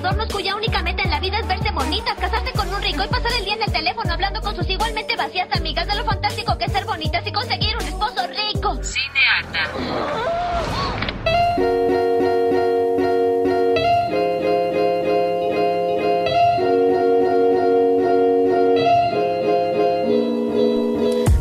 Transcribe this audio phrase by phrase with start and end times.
[0.00, 3.08] Adornos cuya única meta en la vida es verse bonitas, casarse con un rico y
[3.08, 6.56] pasar el día en el teléfono hablando con sus igualmente vacías amigas de lo fantástico
[6.56, 8.78] que es ser bonitas y conseguir un esposo rico.
[8.82, 10.70] Cinearta.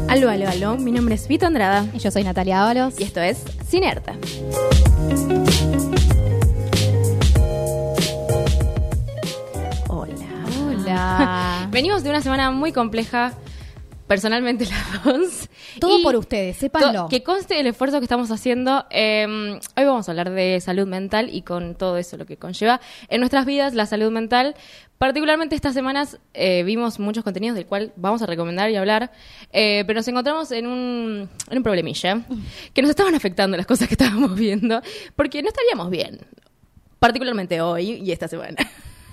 [0.09, 0.77] Aló, aló, aló.
[0.77, 2.99] Mi nombre es Vito Andrada Y yo soy Natalia Ábalos.
[2.99, 4.18] y esto es Cinearta.
[11.71, 13.33] Venimos de una semana muy compleja,
[14.07, 15.49] personalmente las dos.
[15.79, 17.07] Todo Y por ustedes, sépanlo.
[17.09, 18.85] Que conste el esfuerzo que estamos haciendo.
[18.89, 22.81] Eh, hoy vamos a hablar de salud mental y con todo eso lo que conlleva
[23.07, 24.55] en nuestras vidas la salud mental.
[24.97, 29.11] Particularmente estas semanas eh, vimos muchos contenidos del cual vamos a recomendar y hablar,
[29.53, 32.23] eh, pero nos encontramos en un, en un problemilla
[32.73, 34.81] que nos estaban afectando las cosas que estábamos viendo
[35.15, 36.19] porque no estaríamos bien,
[36.97, 38.57] particularmente hoy y esta semana.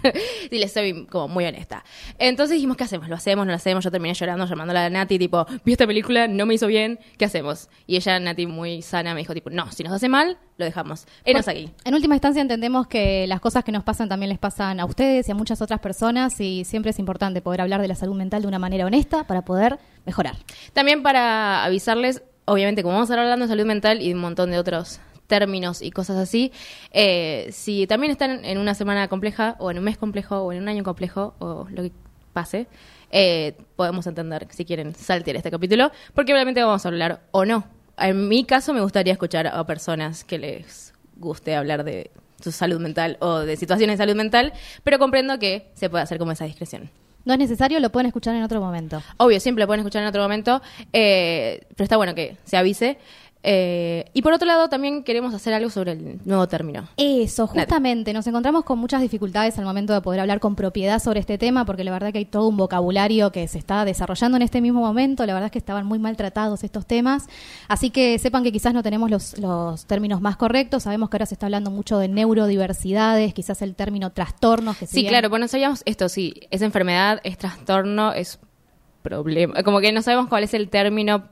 [0.50, 1.84] y les soy como muy honesta.
[2.18, 3.08] Entonces dijimos, ¿qué hacemos?
[3.08, 3.46] ¿Lo hacemos?
[3.46, 3.84] ¿No lo hacemos?
[3.84, 7.24] Yo terminé llorando, llamándola a Nati, tipo, vi esta película, no me hizo bien, ¿qué
[7.24, 7.68] hacemos?
[7.86, 11.06] Y ella, Nati, muy sana, me dijo, tipo, no, si nos hace mal, lo dejamos.
[11.24, 11.70] Enos aquí.
[11.84, 15.28] En última instancia entendemos que las cosas que nos pasan también les pasan a ustedes
[15.28, 18.42] y a muchas otras personas y siempre es importante poder hablar de la salud mental
[18.42, 20.36] de una manera honesta para poder mejorar.
[20.72, 24.20] También para avisarles, obviamente, como vamos a estar hablando de salud mental y de un
[24.20, 26.52] montón de otros términos y cosas así,
[26.92, 30.62] eh, si también están en una semana compleja o en un mes complejo o en
[30.62, 31.92] un año complejo o lo que
[32.32, 32.68] pase,
[33.10, 37.64] eh, podemos entender si quieren saltear este capítulo, porque obviamente vamos a hablar o no.
[37.98, 42.10] En mi caso me gustaría escuchar a personas que les guste hablar de
[42.42, 44.52] su salud mental o de situaciones de salud mental,
[44.84, 46.90] pero comprendo que se puede hacer como esa discreción.
[47.24, 49.02] No es necesario, lo pueden escuchar en otro momento.
[49.16, 50.62] Obvio, siempre lo pueden escuchar en otro momento,
[50.92, 52.98] eh, pero está bueno que se avise.
[53.42, 56.88] Eh, y por otro lado, también queremos hacer algo sobre el nuevo término.
[56.96, 61.20] Eso, justamente, nos encontramos con muchas dificultades al momento de poder hablar con propiedad sobre
[61.20, 64.42] este tema, porque la verdad que hay todo un vocabulario que se está desarrollando en
[64.42, 67.28] este mismo momento, la verdad es que estaban muy maltratados estos temas,
[67.68, 71.26] así que sepan que quizás no tenemos los, los términos más correctos, sabemos que ahora
[71.26, 75.46] se está hablando mucho de neurodiversidades, quizás el término trastornos, que Sí, claro, pues no
[75.46, 78.40] sabíamos esto, sí, es enfermedad, es trastorno, es
[79.02, 79.62] problema.
[79.62, 81.28] Como que no sabemos cuál es el término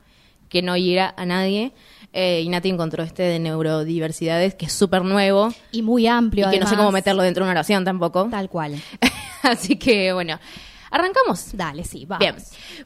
[0.49, 1.73] que no hiera a nadie.
[2.17, 6.47] Eh, y Nati encontró este de neurodiversidades, que es súper nuevo y muy amplio.
[6.49, 8.29] y que no sé cómo meterlo dentro de una oración tampoco.
[8.31, 8.81] Tal cual.
[9.43, 10.39] Así que, bueno,
[10.93, 11.57] arrancamos.
[11.57, 12.21] Dale, sí, vamos.
[12.21, 12.37] Bien.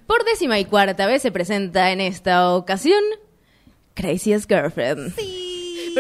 [0.07, 3.03] Por décima y cuarta vez se presenta en esta ocasión
[3.93, 5.15] Craziest Girlfriend.
[5.15, 5.38] Sí.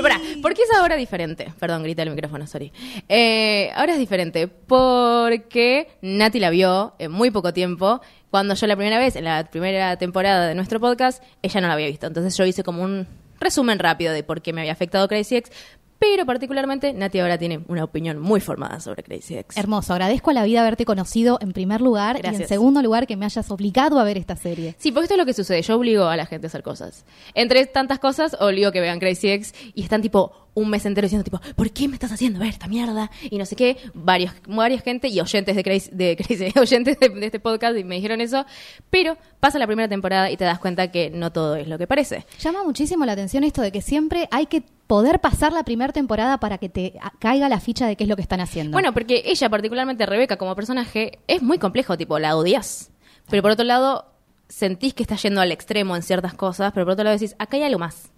[0.02, 1.52] Pero pará, ¿por qué es ahora diferente?
[1.58, 2.72] Perdón, grita el micrófono, sorry.
[3.08, 8.00] Eh, ahora es diferente porque Nati la vio en muy poco tiempo.
[8.30, 11.74] Cuando yo la primera vez, en la primera temporada de nuestro podcast, ella no la
[11.74, 12.06] había visto.
[12.06, 13.08] Entonces yo hice como un
[13.40, 15.50] resumen rápido de por qué me había afectado Crazy Ex.
[15.98, 19.56] Pero particularmente, Nati ahora tiene una opinión muy formada sobre Crazy Ex.
[19.56, 23.16] Hermoso, agradezco a la vida haberte conocido en primer lugar y en segundo lugar que
[23.16, 24.76] me hayas obligado a ver esta serie.
[24.78, 25.60] Sí, porque esto es lo que sucede.
[25.62, 27.04] Yo obligo a la gente a hacer cosas.
[27.34, 31.24] Entre tantas cosas, obligo que vean Crazy Ex y están tipo un mes entero diciendo
[31.24, 33.10] tipo, ¿por qué me estás haciendo ver esta mierda?
[33.30, 33.78] Y no sé qué.
[33.94, 37.84] Varios, varias gente y oyentes de Crazy, de Crazy oyentes de, de este podcast y
[37.84, 38.44] me dijeron eso.
[38.90, 41.86] Pero pasa la primera temporada y te das cuenta que no todo es lo que
[41.86, 42.26] parece.
[42.40, 46.38] Llama muchísimo la atención esto de que siempre hay que poder pasar la primera temporada
[46.38, 48.72] para que te caiga la ficha de qué es lo que están haciendo.
[48.72, 52.90] Bueno, porque ella, particularmente Rebeca, como personaje, es muy complejo, tipo, la odias.
[53.28, 54.06] Pero por otro lado,
[54.48, 57.58] sentís que está yendo al extremo en ciertas cosas, pero por otro lado decís, acá
[57.58, 58.10] hay algo más.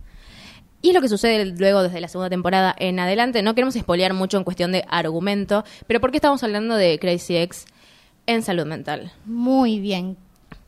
[0.83, 3.43] Y es lo que sucede luego desde la segunda temporada en adelante.
[3.43, 7.37] No queremos espolear mucho en cuestión de argumento, pero ¿por qué estamos hablando de Crazy
[7.37, 7.67] Ex
[8.27, 9.13] en salud mental?
[9.27, 10.17] Muy bien.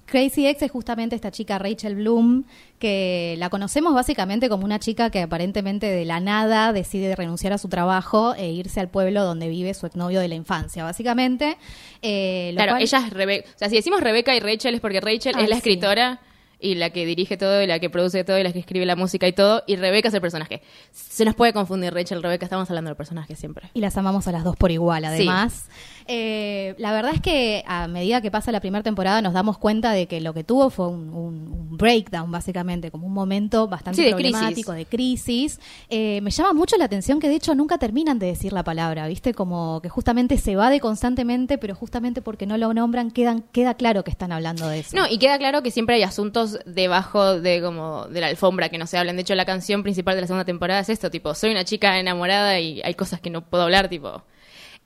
[0.05, 2.45] Crazy Ex es justamente esta chica Rachel Bloom,
[2.79, 7.59] que la conocemos básicamente como una chica que aparentemente de la nada decide renunciar a
[7.59, 11.57] su trabajo e irse al pueblo donde vive su exnovio de la infancia, básicamente.
[12.03, 13.49] Eh, lo Claro, cual- ella es Rebeca.
[13.55, 15.59] O sea, si decimos Rebeca y Rachel es porque Rachel es la sí.
[15.61, 16.21] escritora
[16.63, 18.97] y la que dirige todo y la que produce todo y la que escribe la
[18.97, 20.63] música y todo, y Rebeca es el personaje.
[20.93, 23.69] Se nos puede confundir Rachel, Rebeca, estamos hablando del personaje siempre.
[23.75, 25.69] Y las amamos a las dos por igual, además.
[26.09, 29.93] Eh, la verdad es que a medida que pasa la primera temporada nos damos cuenta
[29.93, 33.97] de que lo que tuvo fue un, un- un breakdown, básicamente, como un momento bastante
[34.03, 35.61] Sí, de problemático, de crisis.
[35.89, 39.07] Eh, me llama mucho la atención que de hecho nunca terminan de decir la palabra,
[39.07, 39.33] ¿viste?
[39.33, 43.75] Como que justamente se va de constantemente, pero justamente porque no lo nombran, quedan, queda
[43.75, 44.97] claro que están hablando de eso.
[44.97, 48.79] No, y queda claro que siempre hay asuntos debajo de como de la alfombra que
[48.79, 49.17] no se hablan.
[49.17, 51.99] De hecho, la canción principal de la segunda temporada es esto, tipo, soy una chica
[51.99, 54.23] enamorada y hay cosas que no puedo hablar, tipo.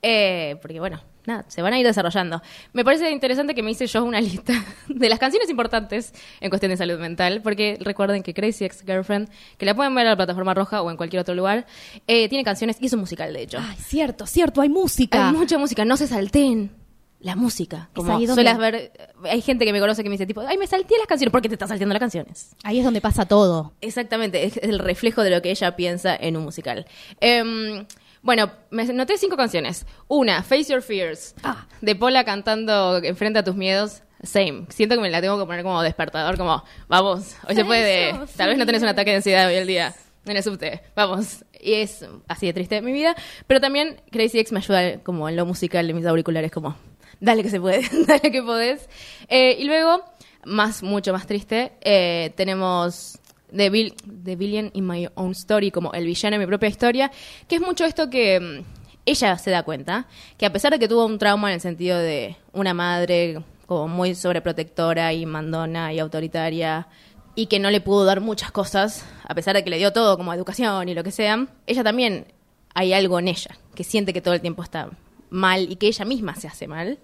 [0.03, 2.41] Eh, porque bueno, nada, se van a ir desarrollando.
[2.73, 4.53] Me parece interesante que me hice yo una lista
[4.87, 9.29] de las canciones importantes en cuestión de salud mental, porque recuerden que Crazy Ex Girlfriend,
[9.57, 11.65] que la pueden ver en la plataforma roja o en cualquier otro lugar,
[12.07, 13.59] eh, tiene canciones y es un musical, de hecho.
[13.61, 15.29] Ay, cierto, cierto, hay música.
[15.29, 16.86] Hay mucha música, no se salteen
[17.19, 17.89] la música.
[17.93, 18.91] Como ahí donde- sueles ver,
[19.23, 21.49] hay gente que me conoce que me dice tipo, ay, me salté las canciones, porque
[21.49, 22.55] te estás salteando las canciones.
[22.63, 23.73] Ahí es donde pasa todo.
[23.81, 26.85] Exactamente, es el reflejo de lo que ella piensa en un musical.
[27.19, 27.85] Em,
[28.21, 29.85] bueno, me noté cinco canciones.
[30.07, 31.65] Una, Face Your Fears, Ah.
[31.81, 34.03] de Paula cantando Enfrenta tus miedos.
[34.23, 34.65] Same.
[34.69, 38.13] Siento que me la tengo que poner como despertador, como, vamos, hoy se puede.
[38.35, 39.93] Tal vez no tenés un ataque de ansiedad hoy el día.
[40.25, 41.45] En el subte, vamos.
[41.61, 43.15] Y es así de triste mi vida.
[43.45, 46.75] Pero también Crazy Ex me ayuda como en lo musical de mis auriculares, como,
[47.19, 48.87] dale que se puede, dale que podés.
[49.27, 50.03] Eh, y luego,
[50.45, 53.19] más, mucho más triste, eh, tenemos
[53.55, 57.11] The, Vil- The Villain in My Own Story, como el villano en mi propia historia,
[57.47, 58.63] que es mucho esto que mm,
[59.05, 61.97] ella se da cuenta, que a pesar de que tuvo un trauma en el sentido
[61.97, 66.87] de una madre como muy sobreprotectora y mandona y autoritaria,
[67.35, 70.17] y que no le pudo dar muchas cosas, a pesar de que le dio todo
[70.17, 72.25] como educación y lo que sea, ella también
[72.73, 74.89] hay algo en ella, que siente que todo el tiempo está
[75.29, 76.99] mal y que ella misma se hace mal,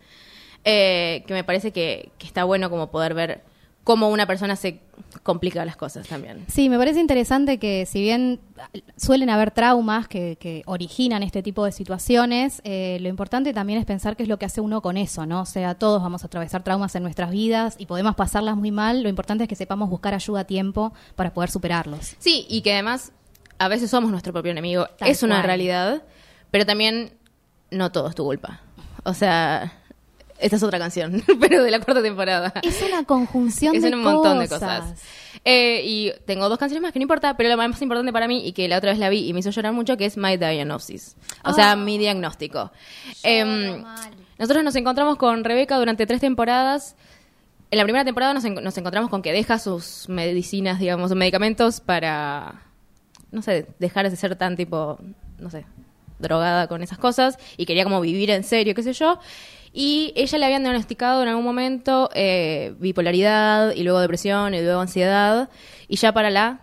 [0.63, 3.43] eh, que me parece que, que está bueno como poder ver
[3.83, 4.79] cómo una persona se
[5.23, 6.45] complica las cosas también.
[6.47, 8.39] Sí, me parece interesante que si bien
[8.95, 13.85] suelen haber traumas que, que originan este tipo de situaciones, eh, lo importante también es
[13.85, 15.41] pensar qué es lo que hace uno con eso, ¿no?
[15.41, 19.03] O sea, todos vamos a atravesar traumas en nuestras vidas y podemos pasarlas muy mal,
[19.03, 22.15] lo importante es que sepamos buscar ayuda a tiempo para poder superarlos.
[22.19, 23.11] Sí, y que además
[23.59, 24.87] a veces somos nuestro propio enemigo.
[24.97, 25.45] Tal es una cual.
[25.47, 26.03] realidad,
[26.51, 27.13] pero también
[27.73, 28.61] no todo es tu culpa.
[29.03, 29.73] O sea,
[30.39, 32.53] esta es otra canción, pero de la cuarta temporada.
[32.63, 35.01] Es una conjunción Es de un montón de cosas.
[35.45, 38.47] Eh, y tengo dos canciones más que no importa, pero la más importante para mí
[38.47, 40.37] y que la otra vez la vi y me hizo llorar mucho, que es My
[40.37, 41.17] Diagnosis.
[41.43, 42.71] O sea, mi diagnóstico.
[43.23, 43.83] Em,
[44.39, 46.95] nosotros nos encontramos con Rebeca durante tres temporadas.
[47.71, 51.17] En la primera temporada nos, en- nos encontramos con que deja sus medicinas, digamos, sus
[51.17, 52.61] medicamentos para,
[53.31, 54.99] no sé, dejar de ser tan tipo,
[55.39, 55.65] no sé,
[56.23, 59.19] drogada con esas cosas y quería como vivir en serio, qué sé yo.
[59.71, 64.81] Y ella le habían diagnosticado en algún momento eh, bipolaridad y luego depresión y luego
[64.81, 65.49] ansiedad.
[65.87, 66.61] Y ya para la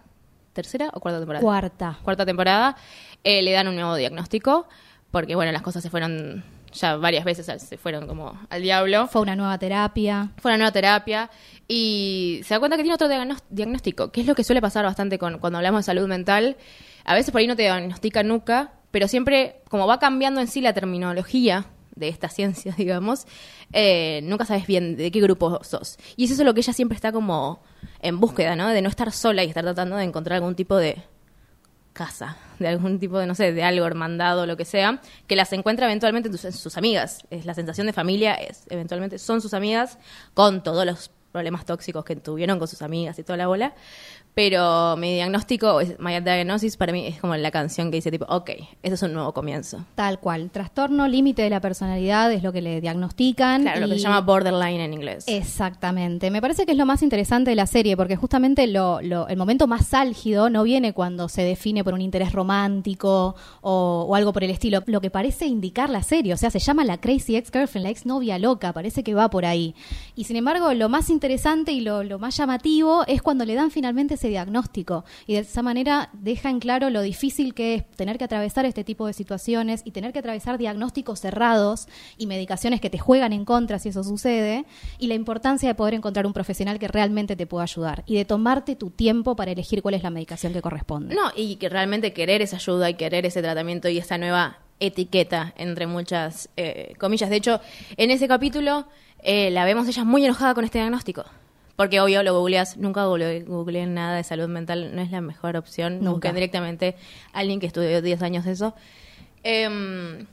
[0.53, 1.99] tercera o cuarta temporada Cuarta.
[2.03, 2.77] cuarta temporada,
[3.25, 4.69] eh, le dan un nuevo diagnóstico,
[5.11, 9.09] porque bueno, las cosas se fueron, ya varias veces se fueron como al diablo.
[9.09, 10.31] Fue una nueva terapia.
[10.39, 11.31] Fue una nueva terapia
[11.67, 13.09] y se da cuenta que tiene otro
[13.51, 16.57] diagnóstico, que es lo que suele pasar bastante con, cuando hablamos de salud mental.
[17.05, 20.60] A veces por ahí no te diagnostican nunca, pero siempre, como va cambiando en sí
[20.60, 23.26] la terminología de esta ciencia, digamos,
[23.72, 25.98] eh, nunca sabes bien de qué grupo sos.
[26.16, 27.62] Y es eso lo que ella siempre está como
[28.00, 28.69] en búsqueda, ¿no?
[28.69, 31.02] De no estar sola y estar tratando de encontrar algún tipo de
[31.92, 35.52] casa, de algún tipo de, no sé, de algo hermandado lo que sea, que las
[35.52, 37.26] encuentra eventualmente en sus amigas.
[37.31, 39.98] Es la sensación de familia, es eventualmente son sus amigas
[40.34, 43.75] con todos los problemas tóxicos que tuvieron con sus amigas y toda la bola.
[44.35, 48.25] Pero mi diagnóstico, es- My Diagnosis, para mí es como la canción que dice tipo,
[48.29, 48.50] ok,
[48.82, 49.85] este es un nuevo comienzo.
[49.97, 50.50] Tal cual.
[50.50, 53.62] Trastorno límite de la personalidad es lo que le diagnostican.
[53.62, 55.25] Claro, lo que se llama borderline en inglés.
[55.27, 56.31] Exactamente.
[56.31, 59.37] Me parece que es lo más interesante de la serie, porque justamente lo, lo- el
[59.37, 64.33] momento más álgido no viene cuando se define por un interés romántico o, o algo
[64.33, 64.83] por el estilo.
[64.87, 68.38] Lo que parece indicar la serie, o sea, se llama la Crazy Ex-Girlfriend, la ex-novia
[68.38, 69.75] loca, parece que va por ahí.
[70.14, 73.71] Y sin embargo, lo más interesante y lo, lo más llamativo es cuando le dan
[73.71, 75.05] finalmente ese diagnóstico.
[75.27, 78.85] Y de esa manera deja en claro lo difícil que es tener que atravesar este
[78.85, 83.45] tipo de situaciones y tener que atravesar diagnósticos cerrados y medicaciones que te juegan en
[83.45, 84.67] contra si eso sucede,
[84.99, 88.25] y la importancia de poder encontrar un profesional que realmente te pueda ayudar y de
[88.25, 91.15] tomarte tu tiempo para elegir cuál es la medicación que corresponde.
[91.15, 95.55] No, y que realmente querer esa ayuda y querer ese tratamiento y esa nueva etiqueta,
[95.57, 97.31] entre muchas eh, comillas.
[97.31, 97.61] De hecho,
[97.97, 98.87] en ese capítulo
[99.23, 101.25] eh, la vemos ella muy enojada con este diagnóstico.
[101.80, 105.56] Porque obvio lo googleas, nunca googleé, googleé nada de salud mental, no es la mejor
[105.56, 106.00] opción.
[106.00, 106.10] Nunca.
[106.10, 106.94] Busquen directamente
[107.32, 108.75] a alguien que estudió 10 años de eso.
[109.42, 110.26] Em,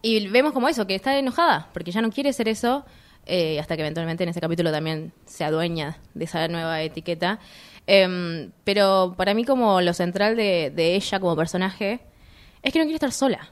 [0.00, 2.86] y vemos como eso, que está enojada, porque ya no quiere ser eso,
[3.26, 7.40] eh, hasta que eventualmente en ese capítulo también se adueña de esa nueva etiqueta.
[7.86, 12.00] Em, pero para mí como lo central de, de ella como personaje
[12.62, 13.50] es que no quiere estar sola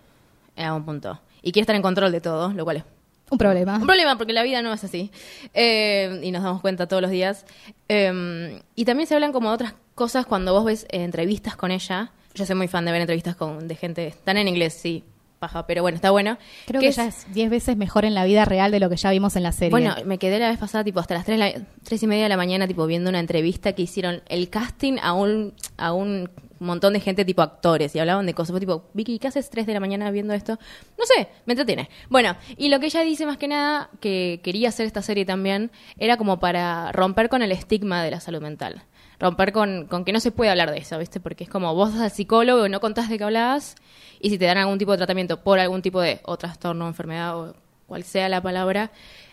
[0.56, 1.20] en algún punto.
[1.42, 2.84] Y quiere estar en control de todo, lo cual es
[3.31, 3.76] Un problema.
[3.76, 5.11] Un problema, porque la vida no es así.
[5.54, 7.45] Eh, y nos damos cuenta todos los días.
[7.88, 11.71] Eh, y también se hablan como de otras cosas cuando vos ves eh, entrevistas con
[11.71, 12.11] ella.
[12.35, 14.07] Yo soy muy fan de ver entrevistas con, de gente.
[14.09, 15.04] Están en inglés, sí,
[15.38, 16.37] paja, pero bueno, está bueno.
[16.66, 18.97] Creo que, es- ya es 10 veces mejor en la vida real de lo que
[18.97, 19.71] ya vimos en la serie.
[19.71, 21.52] Bueno, me quedé la vez pasada, tipo, hasta las 3, la,
[21.83, 25.12] tres y media de la mañana, tipo, viendo una entrevista que hicieron el casting a
[25.12, 26.28] un, a un
[26.61, 28.58] montón de gente, tipo, actores, y hablaban de cosas.
[28.58, 30.58] Tipo, Vicky, ¿qué haces 3 de la mañana viendo esto?
[30.99, 31.88] No sé, me entretiene.
[32.08, 35.70] Bueno, y lo que ella dice más que nada, que quería hacer esta serie también,
[35.99, 38.82] era como para romper con el estigma de la salud mental.
[39.18, 41.20] Romper con, con que no se puede hablar de eso, ¿viste?
[41.20, 43.76] Porque es como vos vas al psicólogo no contás de qué hablás,
[44.20, 47.38] y si te dan algún tipo de tratamiento por algún tipo de o trastorno, enfermedad
[47.38, 47.54] o
[47.87, 48.90] cual sea la palabra,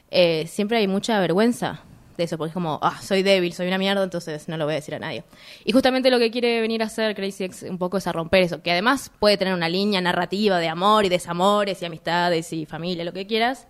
[0.10, 1.84] eh, siempre hay mucha vergüenza
[2.24, 4.76] eso, porque es como, ah, soy débil, soy una mierda, entonces no lo voy a
[4.76, 5.24] decir a nadie.
[5.66, 8.44] Y justamente lo que quiere venir a hacer Crazy Ex un poco es a romper
[8.44, 12.66] eso, que además puede tener una línea narrativa de amor y desamores y amistades y
[12.66, 13.68] familia, lo que quieras.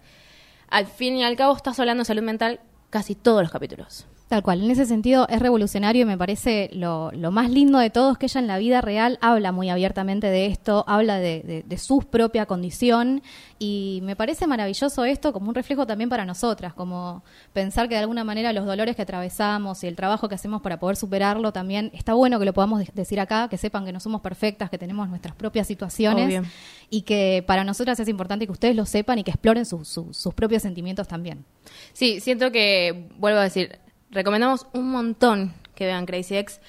[0.70, 4.06] Al fin y al cabo estás hablando de salud mental casi todos los capítulos.
[4.32, 7.90] Tal cual, en ese sentido es revolucionario y me parece lo, lo más lindo de
[7.90, 11.42] todo es que ella en la vida real habla muy abiertamente de esto, habla de,
[11.42, 13.22] de- de su propia condición
[13.60, 18.00] y me parece maravilloso esto como un reflejo también para nosotras, como pensar que de
[18.00, 21.92] alguna manera los dolores que atravesamos y el trabajo que hacemos para poder superarlo también
[21.94, 24.78] está bueno que lo podamos de- decir acá, que sepan que no somos perfectas, que
[24.78, 26.44] tenemos nuestras propias situaciones Obvio.
[26.90, 30.14] y que para nosotras es importante que ustedes lo sepan y que exploren su- su-
[30.14, 31.44] sus propios sentimientos también.
[31.92, 33.78] Sí, siento que, vuelvo a decir,
[34.12, 36.60] recomendamos un montón que vean Crazy Ex.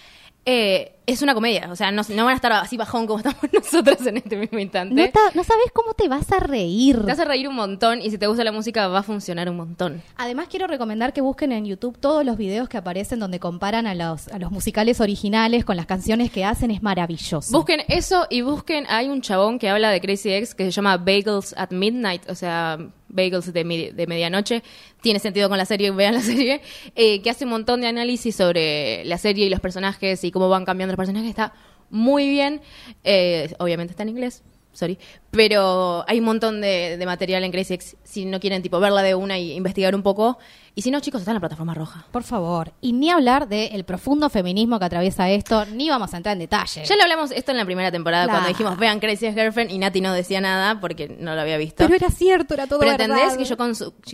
[0.44, 3.40] Eh, es una comedia, o sea, no, no van a estar así bajón como estamos
[3.52, 4.94] nosotras en este mismo instante.
[4.94, 7.04] No, ta- no sabes cómo te vas a reír.
[7.04, 9.56] Te hace reír un montón y si te gusta la música va a funcionar un
[9.56, 10.02] montón.
[10.16, 13.94] Además quiero recomendar que busquen en YouTube todos los videos que aparecen donde comparan a
[13.94, 17.50] los, a los musicales originales con las canciones que hacen, es maravilloso.
[17.56, 20.96] Busquen eso y busquen, hay un chabón que habla de Crazy Ex que se llama
[20.98, 22.78] Bagels at Midnight, o sea,
[23.08, 24.62] bagels de, de medianoche.
[25.02, 26.60] Tiene sentido con la serie, vean la serie,
[26.94, 30.48] eh, que hace un montón de análisis sobre la serie y los personajes y cómo
[30.48, 31.28] van cambiando los personajes.
[31.28, 31.52] Está
[31.90, 32.60] muy bien.
[33.04, 34.98] Eh, obviamente está en inglés, sorry.
[35.30, 39.02] Pero hay un montón de, de material en Crazy Ex si no quieren tipo verla
[39.02, 40.38] de una y investigar un poco.
[40.74, 42.06] Y si no, chicos, está en la plataforma roja.
[42.10, 42.72] Por favor.
[42.80, 46.82] Y ni hablar del profundo feminismo que atraviesa esto, ni vamos a entrar en detalle.
[46.86, 49.76] Ya lo hablamos esto en la primera temporada cuando dijimos vean Crazy Ex Girlfriend y
[49.76, 51.84] Nati no decía nada porque no lo había visto.
[51.84, 53.18] Pero era cierto, era todo Pero verdad.
[53.18, 53.56] entendés que yo,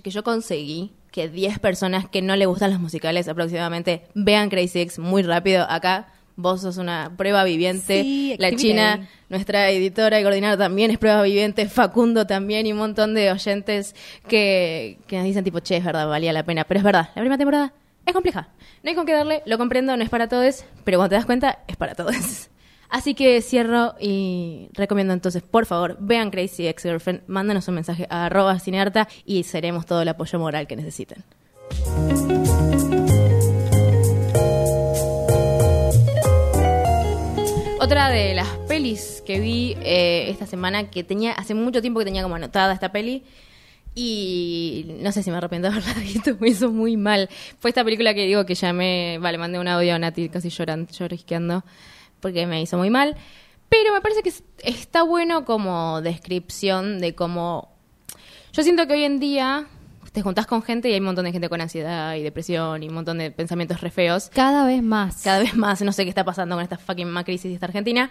[0.03, 4.81] que yo conseguí que 10 personas que no le gustan los musicales aproximadamente vean Crazy
[4.81, 5.65] Ex muy rápido.
[5.71, 6.09] Acá
[6.39, 8.03] vos sos una prueba viviente.
[8.03, 11.69] Sí, la China, nuestra editora y coordinadora también es prueba viviente.
[11.69, 13.95] Facundo también y un montón de oyentes
[14.29, 16.65] que, que nos dicen tipo, che, es verdad, valía la pena.
[16.65, 17.73] Pero es verdad, la primera temporada
[18.07, 18.49] es compleja.
[18.83, 21.27] No hay con qué darle, lo comprendo, no es para todos, pero cuando te das
[21.27, 22.49] cuenta, es para todos.
[22.89, 28.07] Así que cierro y recomiendo entonces, por favor, vean Crazy Ex Girlfriend, mándanos un mensaje
[28.09, 31.25] a arroba cinearta y seremos todo el apoyo moral que necesiten.
[37.89, 42.05] Otra de las pelis que vi eh, esta semana, que tenía hace mucho tiempo que
[42.05, 43.23] tenía como anotada esta peli,
[43.95, 47.31] y no sé si me arrepiento de haberla visto, me hizo muy mal.
[47.59, 50.93] Fue esta película que digo que llamé, vale, mandé un audio a Nati casi llorando,
[50.93, 51.65] llorisqueando,
[52.21, 53.17] porque me hizo muy mal.
[53.71, 57.73] Pero me parece que es- está bueno como descripción de cómo...
[58.53, 59.67] Yo siento que hoy en día
[60.19, 62.89] te juntás con gente y hay un montón de gente con ansiedad y depresión y
[62.89, 65.23] un montón de pensamientos re feos Cada vez más.
[65.23, 68.11] cada vez más, no sé qué está pasando con esta fucking crisis de esta Argentina,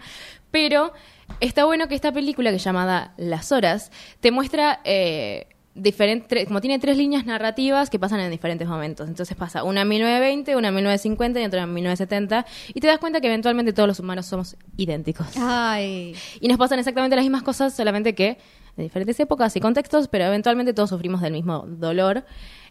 [0.50, 0.94] pero
[1.40, 6.62] está bueno que esta película que es llamada Las Horas te muestra eh, diferentes, como
[6.62, 9.06] tiene tres líneas narrativas que pasan en diferentes momentos.
[9.06, 12.98] Entonces pasa una en 1920, una en 1950 y otra en 1970 y te das
[13.00, 15.26] cuenta que eventualmente todos los humanos somos idénticos.
[15.36, 16.14] Ay.
[16.40, 18.38] Y nos pasan exactamente las mismas cosas, solamente que
[18.78, 22.24] de diferentes épocas y contextos, pero eventualmente todos sufrimos del mismo dolor.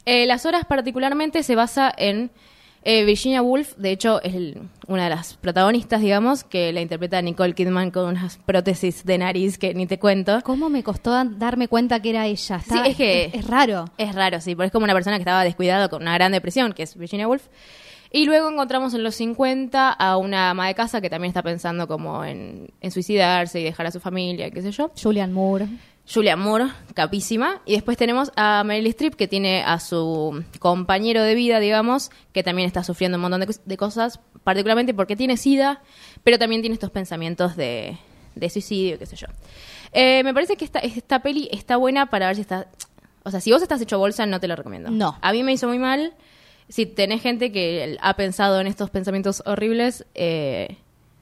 [0.05, 2.31] Eh, las horas particularmente se basa en
[2.83, 7.21] eh, Virginia Woolf, de hecho es el- una de las protagonistas, digamos, que la interpreta
[7.21, 10.39] Nicole Kidman con unas prótesis de nariz que ni te cuento.
[10.43, 12.55] ¿Cómo me costó darme cuenta que era ella?
[12.57, 13.85] Está- Sí, es que- es, es raro.
[13.97, 16.71] Es raro, sí, porque es como una persona que estaba descuidada con una gran depresión,
[16.71, 17.47] que es Virginia Woolf.
[18.09, 21.89] Y luego encontramos en los 50 a una ama de casa que también está pensando
[21.89, 24.91] como en, en suicidarse y dejar a su familia, qué sé yo.
[25.01, 25.67] Julian Moore.
[26.11, 27.61] Julia Moore, capísima.
[27.65, 32.43] Y después tenemos a Meryl Streep, que tiene a su compañero de vida, digamos, que
[32.43, 35.81] también está sufriendo un montón de, de cosas, particularmente porque tiene SIDA,
[36.23, 37.97] pero también tiene estos pensamientos de,
[38.35, 39.27] de suicidio, qué sé yo.
[39.91, 42.67] Eh, me parece que esta, esta peli está buena para ver si está...
[43.23, 44.89] O sea, si vos estás hecho bolsa, no te lo recomiendo.
[44.89, 45.17] No.
[45.21, 46.13] A mí me hizo muy mal.
[46.69, 50.77] Si tenés gente que ha pensado en estos pensamientos horribles, eh,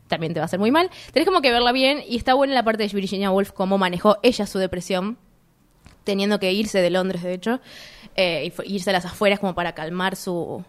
[0.08, 0.90] también te va a hacer muy mal.
[1.12, 4.18] Tenés como que verla bien y está buena la parte de Virginia Woolf, cómo manejó
[4.24, 5.18] ella su depresión.
[6.04, 7.60] teniendo que irse de Londres, de hecho,
[8.16, 10.64] eh, irse a las afueras como para calmar su,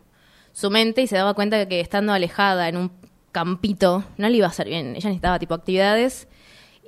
[0.52, 2.90] su mente y se daba cuenta de que estando alejada en un
[3.32, 4.96] campito no le iba a hacer bien.
[4.96, 6.26] Ella necesitaba tipo actividades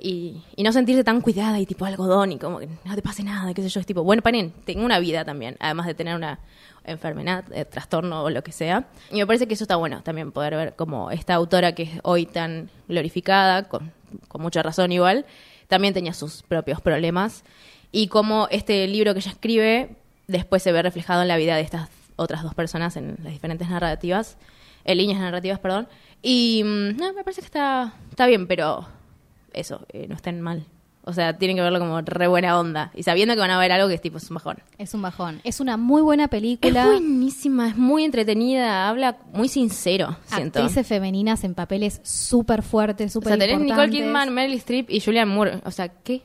[0.01, 3.21] y, y no sentirse tan cuidada y tipo algodón y como que no te pase
[3.21, 3.79] nada, qué sé yo.
[3.79, 6.39] Es tipo, bueno, paren, tengo una vida también, además de tener una
[6.89, 8.87] enfermedad, eh, trastorno o lo que sea.
[9.11, 11.91] Y me parece que eso está bueno también poder ver como esta autora que es
[12.03, 13.91] hoy tan glorificada, con,
[14.37, 15.25] mucha razón igual,
[15.67, 17.43] también tenía sus propios problemas
[17.91, 19.95] y cómo este libro que ella escribe
[20.27, 23.69] después se ve reflejado en la vida de estas otras dos personas en las diferentes
[23.69, 24.37] narrativas,
[24.83, 25.87] en líneas narrativas, perdón.
[26.21, 28.87] Y mm, no, me parece que está, está bien, pero
[29.53, 30.65] eso, eh, no estén mal.
[31.09, 32.91] O sea, tienen que verlo como re buena onda.
[32.95, 34.57] Y sabiendo que van a ver algo que es tipo, es un bajón.
[34.77, 35.41] Es un bajón.
[35.43, 36.83] Es una muy buena película.
[36.83, 40.59] Es buenísima, es muy entretenida, habla muy sincero, siento.
[40.59, 43.89] Actrices femeninas en papeles súper fuertes, o súper sea, tenés Nicole.
[43.89, 45.61] Kidman, Meryl Streep y Julianne Moore.
[45.65, 46.21] O sea, ¿qué?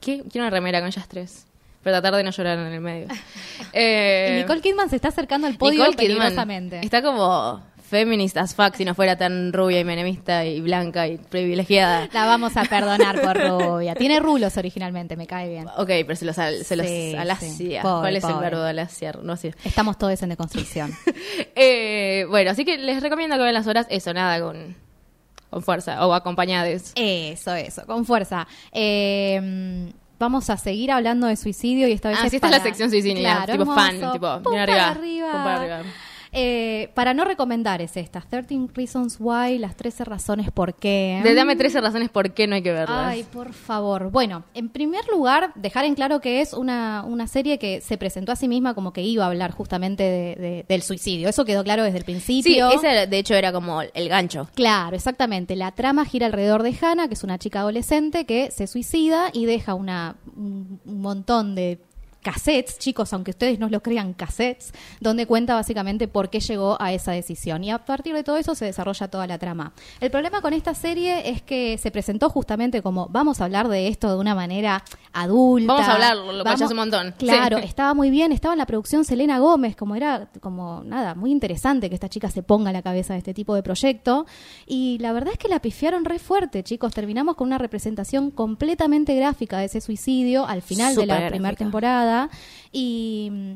[0.00, 0.22] ¿Qué?
[0.30, 1.46] Quiero una remera con ellas tres.
[1.82, 3.08] Pero tratar de no llorar en el medio.
[3.74, 6.80] Eh, Y Nicole Kidman se está acercando al podio Nicole Kidman peligrosamente.
[6.84, 7.62] Está como
[7.92, 12.08] feminist as fuck si no fuera tan rubia y menemista y blanca y privilegiada.
[12.12, 13.94] La vamos a perdonar por rubia.
[13.94, 15.66] Tiene rulos originalmente, me cae bien.
[15.76, 17.48] Ok, pero se los, al- se los Sí, alacia.
[17.48, 17.76] sí.
[17.82, 19.22] Pobre, ¿Cuál es el verbo de alaciar?
[19.22, 19.54] No sé.
[19.62, 20.92] Estamos todos en deconstrucción.
[21.54, 23.86] Eh, bueno, así que les recomiendo que vean las horas.
[23.90, 24.74] Eso, nada, con,
[25.50, 26.92] con fuerza o acompañadas.
[26.96, 28.46] Eso, eso, con fuerza.
[28.72, 32.52] Eh, vamos a seguir hablando de suicidio y esta vez Ah, es sí, esta es
[32.52, 33.74] la sección suicidia, tipo hermoso.
[33.80, 35.82] fan, tipo, Pum para arriba, pum para arriba.
[36.34, 41.20] Eh, para no recomendar es esta, 13 Reasons Why, las 13 razones por qué.
[41.22, 43.06] De- Dame 13 razones por qué no hay que verlas.
[43.06, 44.10] Ay, por favor.
[44.10, 48.32] Bueno, en primer lugar, dejar en claro que es una, una serie que se presentó
[48.32, 51.28] a sí misma como que iba a hablar justamente de- de- del suicidio.
[51.28, 52.70] Eso quedó claro desde el sí, principio.
[52.70, 54.48] ese de hecho era como el gancho.
[54.54, 55.54] Claro, exactamente.
[55.54, 59.44] La trama gira alrededor de Hannah, que es una chica adolescente que se suicida y
[59.44, 61.78] deja una, un, un montón de
[62.22, 66.92] cassettes, chicos, aunque ustedes no lo crean, cassettes, donde cuenta básicamente por qué llegó a
[66.92, 67.64] esa decisión.
[67.64, 69.72] Y a partir de todo eso se desarrolla toda la trama.
[70.00, 73.88] El problema con esta serie es que se presentó justamente como vamos a hablar de
[73.88, 75.72] esto de una manera adulta.
[75.72, 77.14] Vamos a hablarlo, lo Vamos- un montón.
[77.18, 77.64] Claro, Sí.
[77.66, 81.88] estaba muy bien, estaba en la producción Selena Gómez, como era, como nada, muy interesante
[81.88, 84.26] que esta chica se ponga a la cabeza de este tipo de proyecto.
[84.66, 86.94] Y la verdad es que la pifiaron re fuerte, chicos.
[86.94, 91.64] Terminamos con una representación completamente gráfica de ese suicidio al final de la primera gráfica.
[92.72, 93.28] Y.
[93.30, 93.52] mm,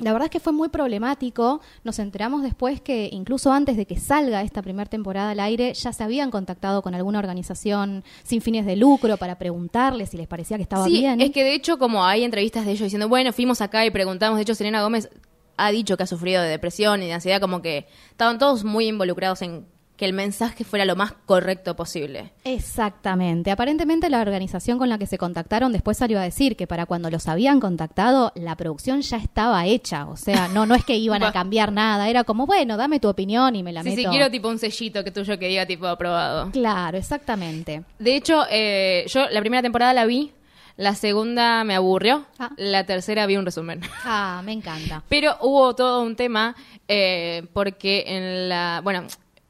[0.00, 1.60] La verdad es que fue muy problemático.
[1.82, 5.92] Nos enteramos después que incluso antes de que salga esta primera temporada al aire, ya
[5.92, 10.56] se habían contactado con alguna organización sin fines de lucro para preguntarles si les parecía
[10.56, 11.20] que estaba sí, bien.
[11.20, 14.36] es que de hecho como hay entrevistas de ellos diciendo, bueno, fuimos acá y preguntamos,
[14.36, 15.08] de hecho Selena Gómez
[15.56, 18.86] ha dicho que ha sufrido de depresión y de ansiedad, como que estaban todos muy
[18.86, 19.66] involucrados en
[19.98, 22.32] que el mensaje fuera lo más correcto posible.
[22.44, 23.50] Exactamente.
[23.50, 27.10] Aparentemente la organización con la que se contactaron después salió a decir que para cuando
[27.10, 30.06] los habían contactado la producción ya estaba hecha.
[30.06, 32.08] O sea, no, no es que iban a cambiar nada.
[32.08, 34.02] Era como, bueno, dame tu opinión y me la Sí, meto.
[34.02, 36.50] sí, quiero tipo un sellito que tuyo que diga tipo aprobado.
[36.52, 37.82] Claro, exactamente.
[37.98, 40.30] De hecho, eh, yo la primera temporada la vi,
[40.76, 42.50] la segunda me aburrió, Ah.
[42.56, 43.80] la tercera vi un resumen.
[44.04, 45.02] Ah, me encanta.
[45.08, 46.54] Pero hubo todo un tema
[46.86, 48.80] eh, porque en la...
[48.84, 49.02] Bueno,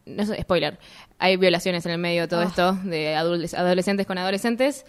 [0.09, 0.79] no sé, spoiler.
[1.18, 2.44] Hay violaciones en el medio de todo Ah.
[2.44, 4.85] esto, de adolescentes con adolescentes.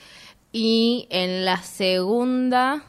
[0.51, 2.83] Y en la segunda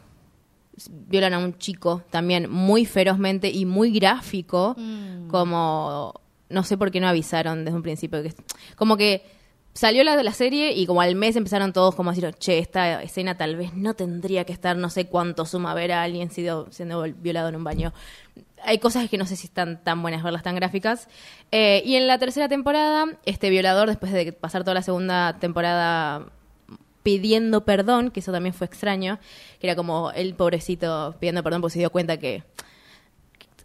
[0.90, 5.28] violan a un chico también muy ferozmente y muy gráfico, Mm.
[5.28, 6.14] como
[6.48, 8.32] no sé por qué no avisaron desde un principio que
[8.76, 9.22] como que
[9.74, 13.02] salió la la serie y como al mes empezaron todos como a decir, che, esta
[13.02, 16.66] escena tal vez no tendría que estar, no sé cuánto suma ver a alguien sido,
[16.72, 17.92] siendo violado en un baño.
[18.64, 21.08] Hay cosas que no sé si están tan buenas verlas tan gráficas.
[21.50, 26.26] Eh, y en la tercera temporada, este violador, después de pasar toda la segunda temporada
[27.02, 29.18] pidiendo perdón, que eso también fue extraño,
[29.58, 32.42] que era como el pobrecito pidiendo perdón porque se dio cuenta que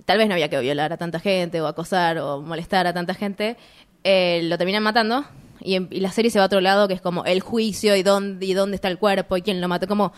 [0.05, 3.13] tal vez no había que violar a tanta gente o acosar o molestar a tanta
[3.13, 3.57] gente,
[4.05, 5.25] eh, lo terminan matando
[5.59, 7.95] y, en- y la serie se va a otro lado que es como el juicio
[7.97, 10.13] y dónde, y dónde está el cuerpo y quién lo mató, como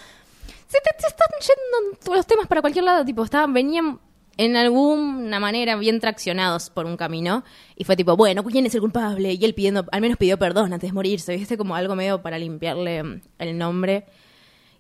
[0.68, 4.00] se están yendo los temas para cualquier lado, tipo, estaban, venían
[4.38, 7.44] en alguna manera bien traccionados por un camino
[7.76, 9.34] y fue tipo, bueno, ¿quién es el culpable?
[9.34, 11.58] Y él pidiendo, al menos pidió perdón antes de morirse, ¿viste?
[11.58, 14.06] Como algo medio para limpiarle el nombre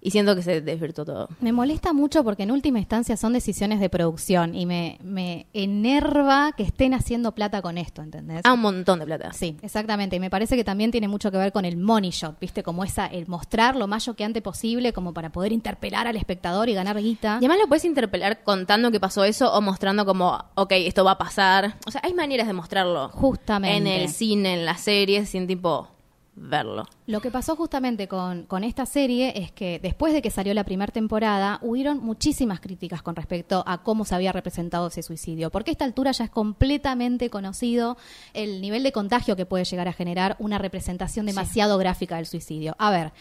[0.01, 1.29] y siento que se desvirtuó todo.
[1.41, 6.51] Me molesta mucho porque en última instancia son decisiones de producción y me, me enerva
[6.55, 8.41] que estén haciendo plata con esto, ¿entendés?
[8.43, 9.33] Ah, un montón de plata.
[9.33, 10.15] Sí, exactamente.
[10.15, 12.63] Y me parece que también tiene mucho que ver con el money shot, ¿viste?
[12.63, 16.73] Como esa, el mostrar lo más choqueante posible como para poder interpelar al espectador y
[16.73, 17.35] ganar guita.
[17.41, 21.11] Y además lo puedes interpelar contando que pasó eso o mostrando como, ok, esto va
[21.11, 21.75] a pasar.
[21.85, 23.09] O sea, hay maneras de mostrarlo.
[23.09, 23.77] Justamente.
[23.77, 25.87] En el cine, en las series, sin tipo,
[26.37, 26.85] verlo.
[27.07, 30.63] Lo que pasó justamente con, con esta serie es que después de que salió la
[30.63, 35.71] primera temporada, hubieron muchísimas críticas con respecto a cómo se había representado ese suicidio, porque
[35.71, 37.97] a esta altura ya es completamente conocido
[38.33, 42.75] el nivel de contagio que puede llegar a generar una representación demasiado gráfica del suicidio.
[42.77, 43.11] A ver,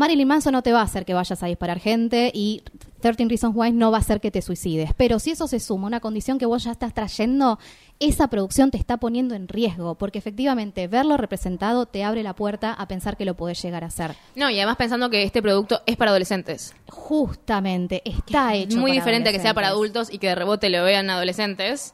[0.00, 2.62] Marilyn Manson no te va a hacer que vayas a disparar gente y
[3.00, 4.92] 13 Reasons Why no va a hacer que te suicides.
[4.96, 7.58] Pero si eso se suma a una condición que vos ya estás trayendo,
[7.98, 12.72] esa producción te está poniendo en riesgo, porque efectivamente verlo representado te abre la puerta
[12.72, 14.16] a pensar que lo podés llegar a hacer.
[14.36, 16.74] No, y además pensando que este producto es para adolescentes.
[16.88, 18.78] Justamente, está hecho.
[18.78, 21.92] Muy para diferente a que sea para adultos y que de rebote lo vean adolescentes.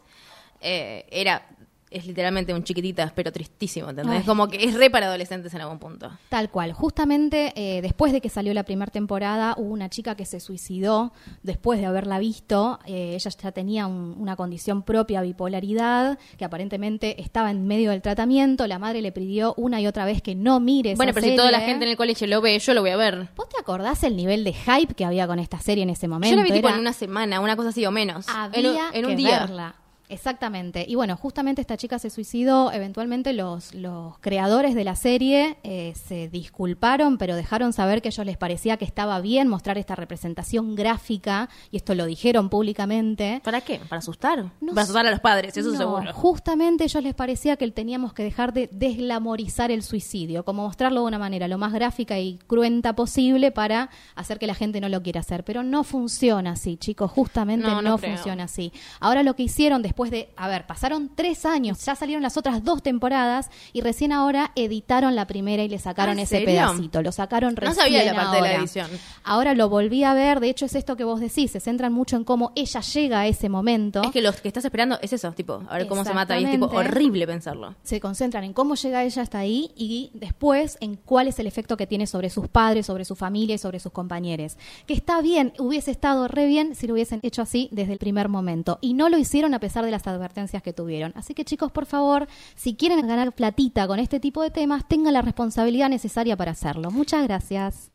[0.60, 1.48] Eh, era,
[1.96, 4.20] es literalmente un chiquititas, pero tristísimo, ¿entendés?
[4.20, 4.24] Ay.
[4.24, 6.10] Como que es re para adolescentes en algún punto.
[6.28, 6.72] Tal cual.
[6.72, 11.12] Justamente eh, después de que salió la primera temporada, hubo una chica que se suicidó
[11.42, 12.78] después de haberla visto.
[12.86, 18.02] Eh, ella ya tenía un- una condición propia, bipolaridad, que aparentemente estaba en medio del
[18.02, 18.66] tratamiento.
[18.66, 21.36] La madre le pidió una y otra vez que no mire esa Bueno, pero si
[21.36, 23.28] toda la gente en el colegio lo ve, yo lo voy a ver.
[23.36, 26.30] ¿Vos te acordás el nivel de hype que había con esta serie en ese momento?
[26.30, 28.26] yo la vi tipo Era- en una semana, una cosa así o menos.
[28.28, 29.40] había en un que día.
[29.40, 29.74] verla.
[30.08, 30.84] Exactamente.
[30.88, 32.72] Y bueno, justamente esta chica se suicidó.
[32.72, 38.10] Eventualmente los, los creadores de la serie eh, se disculparon, pero dejaron saber que a
[38.10, 43.40] ellos les parecía que estaba bien mostrar esta representación gráfica, y esto lo dijeron públicamente.
[43.42, 43.80] ¿Para qué?
[43.88, 44.44] ¿Para asustar?
[44.60, 46.12] No para asustar a los padres, eso No, seguro.
[46.12, 51.00] Justamente a ellos les parecía que teníamos que dejar de desglamorizar el suicidio, como mostrarlo
[51.00, 54.88] de una manera lo más gráfica y cruenta posible para hacer que la gente no
[54.88, 55.44] lo quiera hacer.
[55.44, 58.72] Pero no funciona así, chicos, justamente No, no, funciona así.
[59.00, 62.62] Ahora lo que hicieron después de, a ver, pasaron tres años, ya salieron las otras
[62.62, 66.46] dos temporadas y recién ahora editaron la primera y le sacaron ¿Ah, en ese serio?
[66.46, 68.60] pedacito, lo sacaron No recién sabía la parte de la ahora.
[68.60, 68.90] edición.
[69.24, 72.16] Ahora lo volví a ver, de hecho es esto que vos decís, se centran mucho
[72.16, 74.02] en cómo ella llega a ese momento.
[74.02, 76.38] Es que lo que estás esperando es eso, tipo, a ver cómo se mata.
[76.38, 77.74] Y es tipo horrible pensarlo.
[77.82, 81.76] se concentran en cómo llega ella hasta ahí y después en cuál es el efecto
[81.76, 84.56] que tiene sobre sus padres, sobre su familia y sobre sus compañeros.
[84.86, 88.28] Que está bien, hubiese estado re bien si lo hubiesen hecho así desde el primer
[88.28, 88.78] momento.
[88.80, 91.12] Y no lo hicieron a pesar de las advertencias que tuvieron.
[91.16, 95.14] Así que chicos, por favor, si quieren ganar platita con este tipo de temas, tengan
[95.14, 96.90] la responsabilidad necesaria para hacerlo.
[96.90, 97.90] Muchas gracias.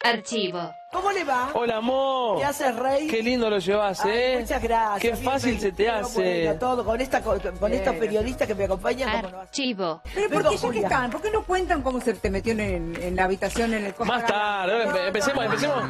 [0.00, 0.60] Archivo.
[0.92, 1.50] ¿Cómo le va?
[1.54, 2.38] Hola, amor.
[2.38, 3.08] ¿Qué haces, Rey?
[3.08, 4.36] Qué lindo lo llevas, Ay, ¿eh?
[4.40, 5.00] muchas gracias.
[5.02, 6.56] Qué fácil Bien, se te hace.
[6.60, 9.08] todo con esta con, con estos periodistas que me acompañan.
[9.26, 10.00] Archivo.
[10.14, 10.82] Pero ¿por qué ya que Julia.
[10.82, 11.10] están?
[11.10, 14.24] ¿Por qué no cuentan cómo se te metió en, en la habitación en el Más
[14.24, 15.82] tarde, empe- empecemos, empecemos,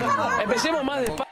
[0.42, 1.26] empecemos más despacio.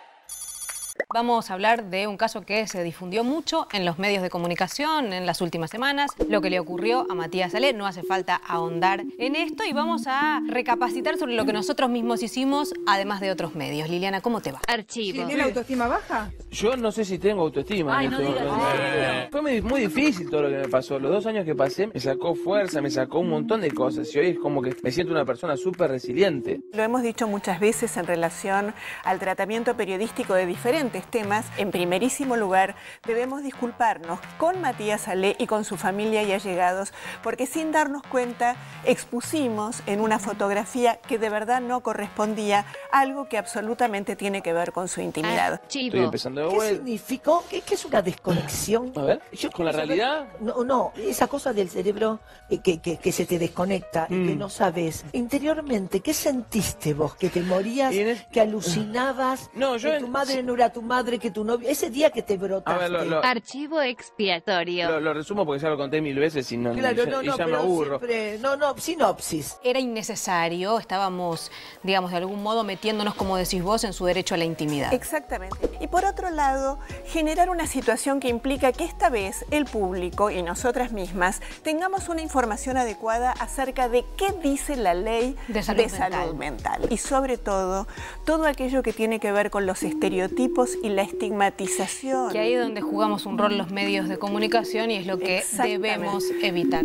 [1.12, 5.12] Vamos a hablar de un caso que se difundió mucho en los medios de comunicación
[5.12, 7.72] en las últimas semanas, lo que le ocurrió a Matías Salé.
[7.72, 12.22] No hace falta ahondar en esto y vamos a recapacitar sobre lo que nosotros mismos
[12.22, 13.88] hicimos, además de otros medios.
[13.88, 14.60] Liliana, ¿cómo te va?
[14.68, 15.26] Archivo.
[15.26, 16.30] ¿Tiene la autoestima baja?
[16.50, 18.02] Yo no sé si tengo autoestima.
[18.04, 19.30] en este momento.
[19.30, 20.98] Fue muy, muy difícil todo lo que me pasó.
[20.98, 24.14] Los dos años que pasé me sacó fuerza, me sacó un montón de cosas.
[24.14, 26.60] Y hoy es como que me siento una persona súper resiliente.
[26.72, 31.44] Lo hemos dicho muchas veces en relación al tratamiento periodístico de diferentes temas.
[31.56, 32.74] En primerísimo lugar,
[33.06, 38.56] debemos disculparnos con Matías Ale y con su familia y allegados, porque sin darnos cuenta
[38.84, 44.72] expusimos en una fotografía que de verdad no correspondía algo que absolutamente tiene que ver
[44.72, 45.54] con su intimidad.
[45.62, 46.04] Estoy Archivo.
[46.04, 47.44] empezando de ¿Qué significó?
[47.48, 48.92] ¿Qué, qué es una desconexión?
[48.96, 50.26] A ver, Yo ¿con la realidad?
[50.40, 54.34] No, no, esa cosa del cerebro eh, que, que, que se te desconecta y que
[54.34, 54.38] Mm.
[54.38, 55.04] no sabes.
[55.12, 57.14] Interiormente, ¿qué sentiste vos?
[57.16, 57.94] ¿Que te morías?
[57.94, 59.50] En ¿Que alucinabas?
[59.54, 60.42] No, yo ¿Que en- tu madre sí.
[60.76, 61.18] Tu madre?
[61.18, 61.66] ¿Que tu novio?
[61.66, 62.70] Ese día que te brotaste.
[62.84, 64.90] A ver, lo, lo- Archivo expiatorio.
[64.90, 67.26] lo- lo resumo porque ya lo conté mil veces y, no, Claro, ya, no, y
[67.28, 67.98] no, ya me aburro.
[67.98, 68.38] siempre...
[68.40, 69.56] No, no, sinopsis.
[69.64, 71.50] Era innecesario, estábamos,
[71.82, 74.92] digamos, de algún modo metiéndonos, como decís vos, en su derecho a la intimidad.
[74.92, 75.56] Exactamente.
[75.80, 80.42] Y por otro lado, generar una situación que implica que esta vez el público y
[80.42, 86.34] nosotras mismas tengamos una información adecuada acerca de qué dice la ley De salud salud
[86.34, 86.86] mental.
[86.90, 87.86] Y sobre todo,
[88.26, 92.32] todo aquello que tiene que ver con los estereotipos y la estigmatización.
[92.32, 95.42] Que ahí es donde jugamos un rol los medios de comunicación y es lo que
[95.62, 96.84] debemos evitar.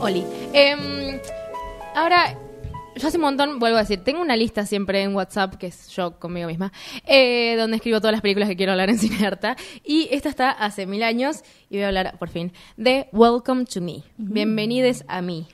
[0.00, 0.24] Oli.
[0.52, 1.20] Em,
[1.94, 2.36] ahora,
[2.96, 5.88] yo hace un montón, vuelvo a decir, tengo una lista siempre en WhatsApp, que es
[5.90, 6.72] yo conmigo misma,
[7.06, 9.56] eh, donde escribo todas las películas que quiero hablar en Cinearta.
[9.84, 13.80] Y esta está hace mil años, y voy a hablar, por fin, de Welcome to
[13.80, 14.02] Me.
[14.18, 15.46] Bienvenides a mí.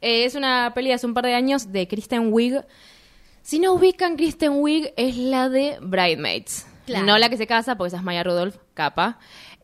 [0.00, 2.64] Eh, es una peli de hace un par de años de Kristen Wiig.
[3.42, 6.66] Si no ubican, Kristen Wiig es la de Bridesmaids.
[6.86, 7.06] Claro.
[7.06, 9.18] No la que se casa, porque esa es Maya Rudolph, capa.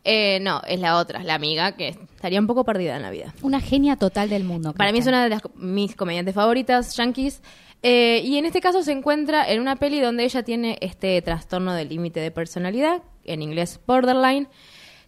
[0.04, 3.34] Eh, no, es la otra, la amiga, que estaría un poco perdida en la vida.
[3.42, 4.72] Una genia total del mundo.
[4.72, 7.42] Para mí es una de las, mis comediantes favoritas, yankees.
[7.82, 11.74] Eh, y en este caso se encuentra en una peli donde ella tiene este trastorno
[11.74, 14.48] del límite de personalidad, en inglés borderline,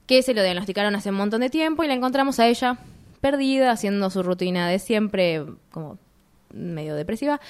[0.07, 2.79] que se lo diagnosticaron hace un montón de tiempo y la encontramos a ella
[3.21, 5.99] perdida, haciendo su rutina de siempre, como
[6.53, 7.41] medio depresiva.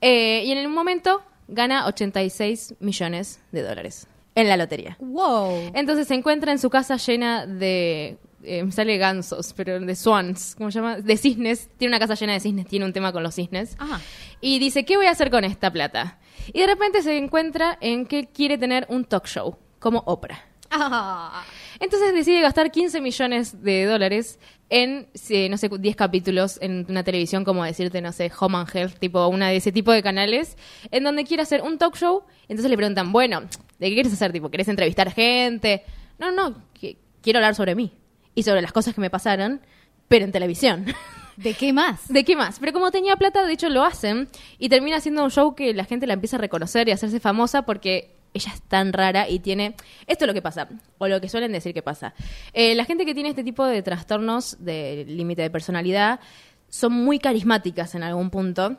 [0.00, 4.96] Eh, y en un momento gana 86 millones de dólares en la lotería.
[5.00, 5.72] Wow.
[5.74, 8.18] Entonces se encuentra en su casa llena de.
[8.44, 10.98] eh, me sale gansos, pero de swans, ¿cómo se llama?
[10.98, 11.68] De cisnes.
[11.76, 13.76] Tiene una casa llena de cisnes, tiene un tema con los cisnes.
[13.78, 14.00] Ah.
[14.40, 16.18] Y dice, ¿qué voy a hacer con esta plata?
[16.52, 20.47] Y de repente se encuentra en que quiere tener un talk show, como Oprah.
[20.70, 21.44] Ah.
[21.80, 24.38] Entonces decide gastar 15 millones de dólares
[24.70, 25.08] en,
[25.50, 29.26] no sé, 10 capítulos en una televisión, como decirte, no sé, Home and Health, tipo
[29.28, 30.56] una de ese tipo de canales,
[30.90, 32.24] en donde quiere hacer un talk show.
[32.48, 33.40] Entonces le preguntan, bueno,
[33.78, 34.32] ¿de qué quieres hacer?
[34.32, 35.84] Tipo, ¿querés entrevistar gente?
[36.18, 37.92] No, no, que- quiero hablar sobre mí
[38.34, 39.60] y sobre las cosas que me pasaron,
[40.08, 40.84] pero en televisión.
[41.36, 42.08] ¿De qué más?
[42.12, 42.58] ¿De qué más?
[42.58, 44.28] Pero como tenía plata, de hecho lo hacen
[44.58, 47.20] y termina siendo un show que la gente la empieza a reconocer y a hacerse
[47.20, 49.74] famosa porque ella es tan rara y tiene...
[50.06, 52.14] Esto es lo que pasa, o lo que suelen decir que pasa.
[52.52, 56.20] Eh, la gente que tiene este tipo de trastornos de límite de personalidad
[56.68, 58.78] son muy carismáticas en algún punto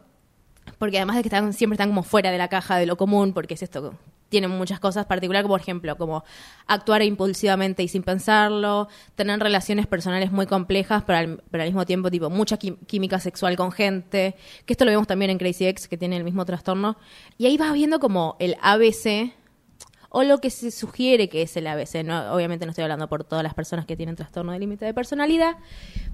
[0.78, 3.34] porque además de que están, siempre están como fuera de la caja de lo común,
[3.34, 3.96] porque es esto,
[4.30, 6.24] tienen muchas cosas particulares, como por ejemplo, como
[6.68, 11.86] actuar impulsivamente y sin pensarlo, tener relaciones personales muy complejas, pero al, pero al mismo
[11.86, 14.36] tiempo, tipo, mucha química sexual con gente,
[14.66, 16.98] que esto lo vemos también en Crazy Ex, que tiene el mismo trastorno,
[17.38, 19.34] y ahí vas viendo como el ABC,
[20.10, 22.04] o lo que se sugiere que es el ABC.
[22.04, 22.34] ¿no?
[22.34, 25.58] Obviamente no estoy hablando por todas las personas que tienen trastorno de límite de personalidad,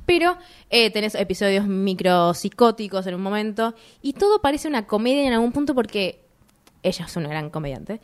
[0.05, 0.37] pero
[0.69, 5.73] eh, tenés episodios micropsicóticos en un momento y todo parece una comedia en algún punto
[5.73, 6.21] porque
[6.83, 8.01] ella es una gran comediante.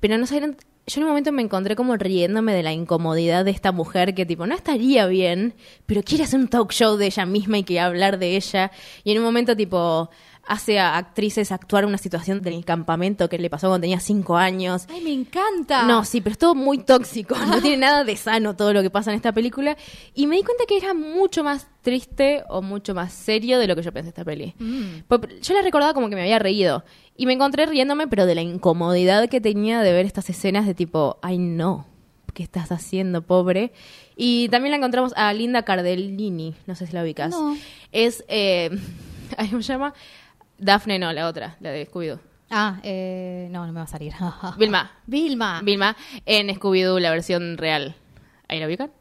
[0.00, 0.56] Pero no saben,
[0.86, 4.26] yo en un momento me encontré como riéndome de la incomodidad de esta mujer que
[4.26, 5.54] tipo no estaría bien,
[5.86, 8.72] pero quiere hacer un talk show de ella misma y quiere hablar de ella.
[9.04, 10.10] Y en un momento tipo
[10.46, 14.86] hace a actrices actuar una situación del campamento que le pasó cuando tenía cinco años.
[14.90, 15.84] Ay, me encanta.
[15.84, 17.34] No, sí, pero es todo muy tóxico.
[17.52, 19.76] No tiene nada de sano todo lo que pasa en esta película.
[20.14, 23.76] Y me di cuenta que era mucho más triste o mucho más serio de lo
[23.76, 24.54] que yo pensé esta peli.
[25.06, 26.84] Pues, Yo la recordaba como que me había reído.
[27.16, 30.74] Y me encontré riéndome, pero de la incomodidad que tenía de ver estas escenas de
[30.74, 31.86] tipo, ay no,
[32.32, 33.72] ¿qué estás haciendo, pobre?
[34.16, 37.30] Y también la encontramos a Linda Cardellini, no sé si la ubicas.
[37.30, 37.56] No.
[37.92, 38.70] Es, eh,
[39.50, 39.94] ¿cómo se llama?
[40.62, 42.20] Daphne, no, la otra, la de Scooby-Doo.
[42.50, 44.12] Ah, eh, no, no me va a salir.
[44.58, 44.92] Vilma.
[45.06, 45.60] Vilma.
[45.62, 47.96] Vilma en Scooby-Doo, la versión real.
[48.46, 48.92] ¿Ahí la ubican?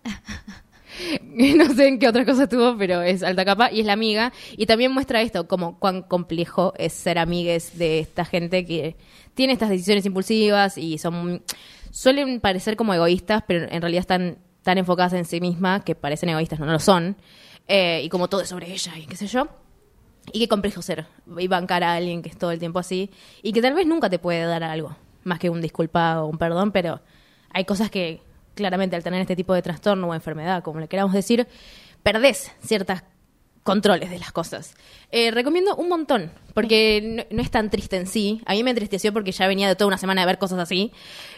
[1.55, 4.33] no sé en qué otra cosa tuvo, pero es alta capa y es la amiga.
[4.57, 8.95] Y también muestra esto, como cuán complejo es ser amigues de esta gente que
[9.35, 11.43] tiene estas decisiones impulsivas y son
[11.91, 16.29] suelen parecer como egoístas, pero en realidad están tan enfocadas en sí mismas que parecen
[16.29, 17.17] egoístas, no, no lo son.
[17.67, 19.47] Eh, y como todo es sobre ella y qué sé yo.
[20.33, 21.05] Y qué complejo ser
[21.37, 23.09] y bancar a alguien que es todo el tiempo así
[23.41, 26.37] y que tal vez nunca te puede dar algo, más que un disculpa o un
[26.37, 27.01] perdón, pero
[27.51, 28.21] hay cosas que
[28.53, 31.47] claramente al tener este tipo de trastorno o enfermedad, como le queramos decir,
[32.03, 32.99] perdés ciertos
[33.63, 34.75] controles de las cosas.
[35.11, 38.41] Eh, recomiendo un montón, porque no, es tan triste en sí.
[38.45, 40.91] A mí me entristeció porque ya venía de toda una semana de ver cosas así,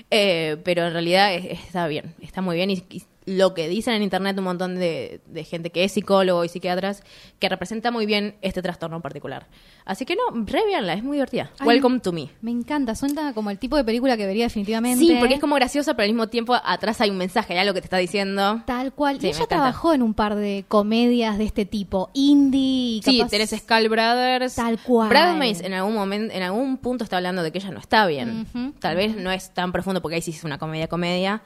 [0.10, 2.70] eh, pero en realidad es- está bien, está muy bien.
[2.70, 2.84] Y
[3.26, 7.04] lo que dicen en internet un montón de, de gente que es psicólogo y psiquiatras,
[7.40, 9.48] que representa muy bien este trastorno en particular.
[9.86, 11.52] Así que no, re véanla, es muy divertida.
[11.60, 12.30] Ay, Welcome to me.
[12.42, 15.04] Me encanta, suena como el tipo de película que vería definitivamente.
[15.06, 17.74] Sí, porque es como graciosa, pero al mismo tiempo atrás hay un mensaje, hay algo
[17.74, 18.62] que te está diciendo.
[18.66, 19.20] Tal cual.
[19.20, 23.02] Sí, y ella trabajó en un par de comedias de este tipo, indie.
[23.04, 24.56] Sí, capaz- tenés Skull Brothers.
[24.56, 25.10] Tal cual.
[25.10, 28.48] Bradmays en algún momento, en algún punto está hablando de que ella no está bien.
[28.80, 31.42] Tal vez no es tan profundo porque ahí sí es una comedia comedia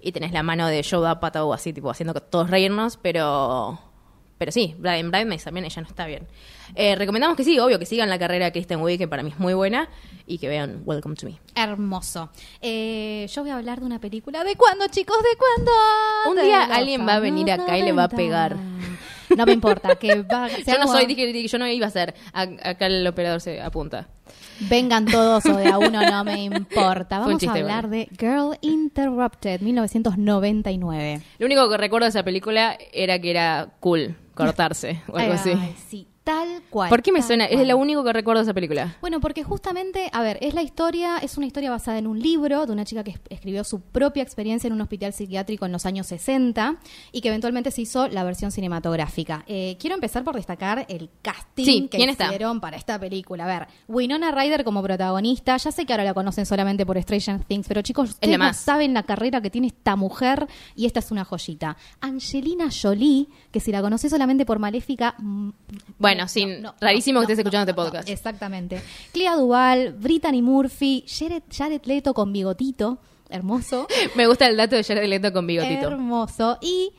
[0.00, 3.78] y tenés la mano de Joe Apatow así tipo haciendo que todos reírnos, pero
[4.40, 6.26] pero sí, en Bridesmaids también ella no está bien.
[6.74, 9.28] Eh, recomendamos que sí, obvio, que sigan la carrera de Kristen Wiig, que para mí
[9.28, 9.90] es muy buena,
[10.26, 11.38] y que vean Welcome to Me.
[11.54, 12.30] Hermoso.
[12.62, 14.42] Eh, yo voy a hablar de una película.
[14.42, 15.18] ¿De cuándo, chicos?
[15.18, 15.70] ¿De cuándo?
[16.30, 18.16] Un De día alguien va a venir acá y le va a 90.
[18.16, 18.56] pegar.
[19.36, 22.14] No me importa, que va, Yo no soy, dije, dije, yo no iba a ser.
[22.32, 24.08] Acá el operador se apunta.
[24.68, 27.18] Vengan todos o de a uno, no me importa.
[27.18, 28.04] Vamos a hablar bueno.
[28.04, 31.20] de Girl Interrupted, 1999.
[31.38, 35.38] Lo único que recuerdo de esa película era que era cool cortarse o algo Ay,
[35.38, 35.52] así.
[35.88, 36.88] sí, tal cual.
[36.90, 37.46] ¿Por qué me suena?
[37.46, 38.96] Es lo único que recuerdo de esa película.
[39.00, 42.66] Bueno, porque justamente, a ver, es la historia, es una historia basada en un libro
[42.66, 45.86] de una chica que es- escribió su propia experiencia en un hospital psiquiátrico en los
[45.86, 46.76] años 60
[47.12, 49.44] y que eventualmente se hizo la versión cinematográfica.
[49.46, 53.44] Eh, quiero empezar por destacar el casting Sí, que hicieron para esta película.
[53.44, 57.44] A ver, Winona Ryder como protagonista, ya sé que ahora la conocen solamente por Stranger
[57.44, 61.10] Things, pero chicos, ustedes no saben la carrera que tiene esta mujer y esta es
[61.10, 61.76] una joyita.
[62.00, 65.14] Angelina Jolie, que si la conoces solamente por Maléfica...
[65.18, 65.50] mm,
[66.14, 68.08] Bueno, no, no, rarísimo no, que estés escuchando este podcast.
[68.08, 68.82] exactamente.
[69.12, 72.98] Clea Duval, Brittany Murphy, Jared, Jared Leto con bigotito.
[73.28, 73.86] hermoso.
[74.16, 75.86] Me gusta el dato de Jared Leto con bigotito.
[75.88, 76.58] Hermoso.
[76.60, 76.92] Y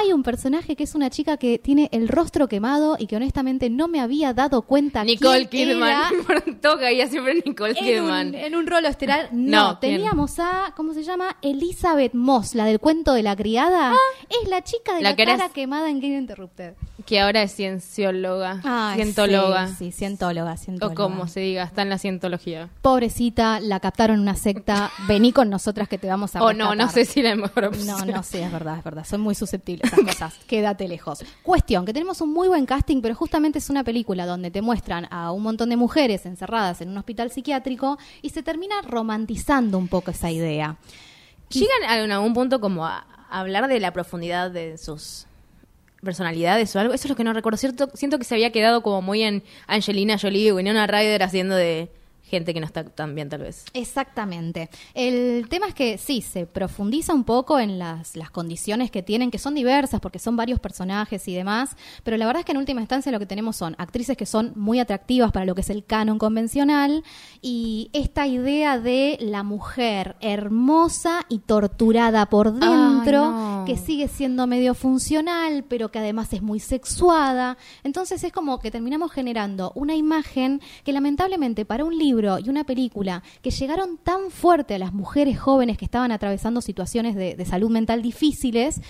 [0.00, 3.70] hay un personaje que es una chica que tiene el rostro quemado y que honestamente
[3.70, 5.90] no me había dado cuenta Nicole quién Kidman.
[5.90, 8.28] era todo caía siempre Nicole en Kidman.
[8.28, 9.28] un, en un rolo estelar.
[9.32, 11.36] No, No, teníamos a, ¿cómo se llama?
[11.42, 13.94] Elizabeth Moss, la del cuento de la criada.
[14.42, 16.74] es la chica de La la, que cara quemada en Game Interrupted.
[17.06, 18.60] Que ahora es ciencióloga.
[18.64, 19.68] Ay, cientóloga.
[19.68, 22.70] Sí, sí, cientóloga, O como se diga, está en la cientología.
[22.82, 24.90] Pobrecita, la captaron una secta.
[25.06, 26.90] Vení con nosotras que te vamos a O no, no rescatar.
[26.94, 27.86] sé si la mejor opción.
[28.08, 29.04] No, no, sí, es verdad, es verdad.
[29.04, 30.34] Son muy susceptibles esas cosas.
[30.46, 31.24] Quédate lejos.
[31.42, 35.06] Cuestión, que tenemos un muy buen casting, pero justamente es una película donde te muestran
[35.10, 39.88] a un montón de mujeres encerradas en un hospital psiquiátrico y se termina romantizando un
[39.88, 40.76] poco esa idea.
[41.50, 45.26] ¿Llegan en algún punto como a a hablar de la profundidad de sus
[46.02, 46.94] personalidades o algo?
[46.94, 47.56] Eso es lo que no recuerdo.
[47.56, 51.56] Cierto, siento que se había quedado como muy en Angelina Jolie o Winona Ryder haciendo
[51.56, 51.90] de
[52.34, 53.64] gente que no está tan bien tal vez.
[53.72, 54.70] Exactamente.
[54.94, 59.30] El tema es que sí, se profundiza un poco en las, las condiciones que tienen,
[59.30, 62.58] que son diversas porque son varios personajes y demás, pero la verdad es que en
[62.58, 65.70] última instancia lo que tenemos son actrices que son muy atractivas para lo que es
[65.70, 67.04] el canon convencional
[67.40, 73.64] y esta idea de la mujer hermosa y torturada por dentro, no.
[73.66, 77.56] que sigue siendo medio funcional, pero que además es muy sexuada.
[77.82, 82.64] Entonces es como que terminamos generando una imagen que lamentablemente para un libro y una
[82.64, 87.44] película que llegaron tan fuerte a las mujeres jóvenes que estaban atravesando situaciones de, de
[87.44, 88.80] salud mental difíciles,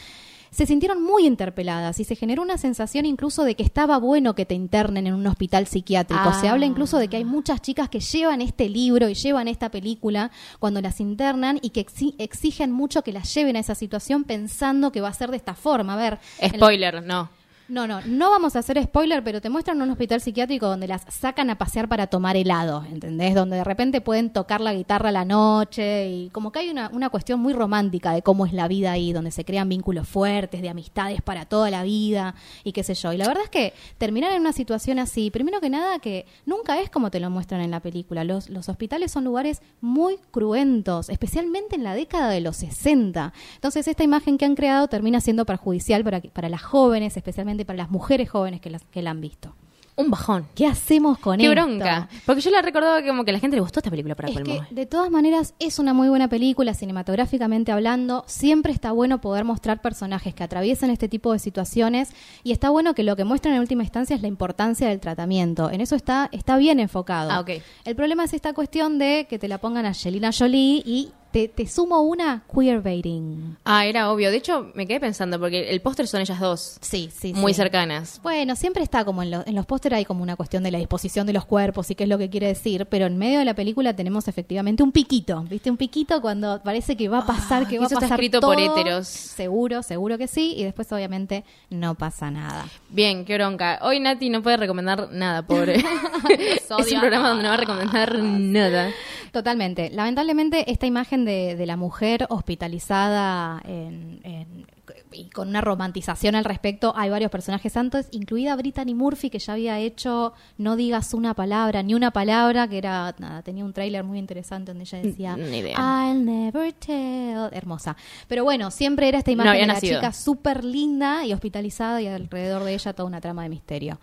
[0.50, 4.46] se sintieron muy interpeladas y se generó una sensación incluso de que estaba bueno que
[4.46, 6.32] te internen en un hospital psiquiátrico.
[6.40, 6.52] Se Ah.
[6.52, 10.30] habla incluso de que hay muchas chicas que llevan este libro y llevan esta película
[10.60, 14.92] cuando las internan y que exi- exigen mucho que las lleven a esa situación pensando
[14.92, 15.94] que va a ser de esta forma.
[15.94, 17.30] A ver, la- Spoiler, no.
[17.66, 21.02] No, no, no vamos a hacer spoiler, pero te muestran un hospital psiquiátrico donde las
[21.08, 23.34] sacan a pasear para tomar helado, ¿entendés?
[23.34, 26.90] Donde de repente pueden tocar la guitarra a la noche y como que hay una,
[26.92, 30.60] una cuestión muy romántica de cómo es la vida ahí, donde se crean vínculos fuertes,
[30.60, 33.14] de amistades para toda la vida y qué sé yo.
[33.14, 36.78] Y la verdad es que terminar en una situación así, primero que nada que nunca
[36.80, 38.24] es como te lo muestran en la película.
[38.24, 43.32] Los, los hospitales son lugares muy cruentos, especialmente en la década de los 60.
[43.54, 47.76] Entonces esta imagen que han creado termina siendo perjudicial para, para las jóvenes, especialmente para
[47.76, 49.54] las mujeres jóvenes que, las, que la han visto.
[49.96, 50.48] Un bajón.
[50.56, 51.54] ¿Qué hacemos con Qué esto?
[51.54, 52.08] bronca.
[52.26, 54.28] Porque yo la recordaba que como que a la gente le gustó esta película para
[54.28, 58.24] Es que de todas maneras es una muy buena película cinematográficamente hablando.
[58.26, 62.10] Siempre está bueno poder mostrar personajes que atraviesan este tipo de situaciones
[62.42, 65.70] y está bueno que lo que muestran en última instancia es la importancia del tratamiento.
[65.70, 67.30] En eso está está bien enfocado.
[67.30, 67.44] Ah.
[67.84, 71.48] El problema es esta cuestión de que te la pongan a Angelina Jolie y te,
[71.48, 73.56] te sumo una queerbaiting.
[73.64, 74.30] Ah, era obvio.
[74.30, 76.78] De hecho, me quedé pensando porque el póster son ellas dos.
[76.80, 77.56] Sí, sí, Muy sí.
[77.56, 78.20] cercanas.
[78.22, 80.78] Bueno, siempre está como en, lo- en los pósteres hay como una cuestión de la
[80.78, 83.44] disposición de los cuerpos y qué es lo que quiere decir, pero en medio de
[83.44, 85.70] la película tenemos efectivamente un piquito, ¿viste?
[85.72, 88.20] Un piquito cuando parece que va a pasar, Ah, que va a eso está pasar
[88.20, 88.52] escrito todo.
[88.54, 89.08] por héteros.
[89.08, 92.66] Seguro, seguro que sí, y después obviamente no pasa nada.
[92.90, 93.80] Bien, qué bronca.
[93.82, 95.82] Hoy Nati no puede recomendar nada, pobre.
[96.38, 98.90] es un programa donde no va a recomendar nada.
[99.34, 99.90] Totalmente.
[99.90, 104.66] Lamentablemente, esta imagen de, de la mujer hospitalizada en- en-
[105.12, 109.54] y con una romantización al respecto, hay varios personajes santos, incluida Brittany Murphy, que ya
[109.54, 114.04] había hecho No digas una palabra, ni una palabra, que era, nada, tenía un tráiler
[114.04, 115.36] muy interesante donde ella decía.
[115.76, 117.48] I'll never tell.
[117.52, 117.96] Hermosa.
[118.28, 119.98] Pero bueno, siempre era esta imagen de la nacido.
[120.00, 123.98] chica súper linda y hospitalizada y alrededor de ella toda una trama de misterio.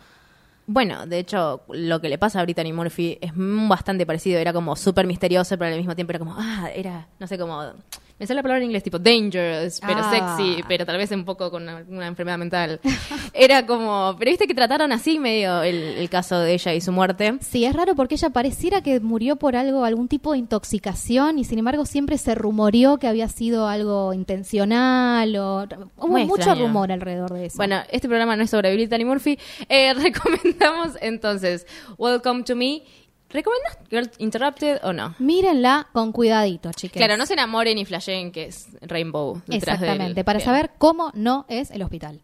[0.74, 4.40] Bueno, de hecho, lo que le pasa a Brittany Murphy es bastante parecido.
[4.40, 7.74] Era como súper misterioso, pero al mismo tiempo era como, ah, era, no sé, como...
[8.22, 10.36] Me sale la palabra en inglés, tipo dangerous, pero Ah.
[10.38, 12.80] sexy, pero tal vez un poco con una, una enfermedad mental.
[13.34, 16.92] Era como, pero viste que trataron así medio el, el caso de ella y su
[16.92, 17.40] muerte.
[17.42, 21.46] Sí, es raro porque ella pareciera que murió por algo, algún tipo de intoxicación y
[21.46, 25.64] sin embargo siempre se rumoreó que había sido algo intencional o
[25.98, 26.68] hubo Muy mucho extraño.
[26.68, 27.58] rumor alrededor de eso.
[27.58, 29.40] Bueno, este programa no es sobre Brittany Murphy.
[29.68, 31.66] Eh, recomendamos entonces
[31.98, 32.84] Welcome to Me.
[33.34, 35.16] ¿Recomendas Girl Interrupted o no?
[35.20, 36.98] mírenla con cuidadito, chicas.
[36.98, 39.42] Claro, no se enamoren y flashen que es Rainbow.
[39.48, 40.46] detrás del- Exactamente, para Bien.
[40.46, 42.22] saber cómo no es el hospital.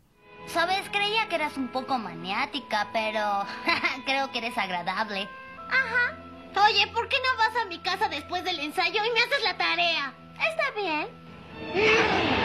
[0.47, 3.21] Sabes, creía que eras un poco maniática, pero
[4.05, 5.27] creo que eres agradable.
[5.69, 6.17] Ajá.
[6.69, 9.57] Oye, ¿por qué no vas a mi casa después del ensayo y me haces la
[9.57, 10.13] tarea?
[10.49, 12.36] Está bien.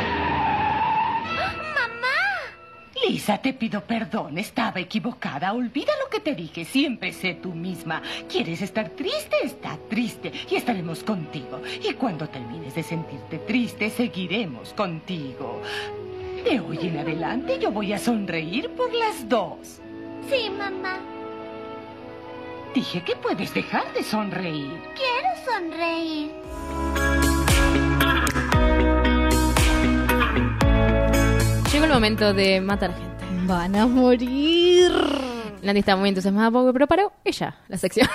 [3.07, 5.53] Lisa, te pido perdón, estaba equivocada.
[5.53, 8.03] Olvida lo que te dije, siempre sé tú misma.
[8.29, 9.37] ¿Quieres estar triste?
[9.43, 11.61] Está triste y estaremos contigo.
[11.83, 15.63] Y cuando termines de sentirte triste, seguiremos contigo.
[16.45, 19.81] De hoy en adelante yo voy a sonreír por las dos.
[20.31, 20.99] Sí, mamá.
[22.75, 24.81] Dije que puedes dejar de sonreír.
[24.95, 26.31] Quiero sonreír.
[31.93, 33.47] Momento de matar gente.
[33.47, 34.91] Van a morir.
[35.61, 38.09] Landy está muy entusiasmada porque preparó ella la sección.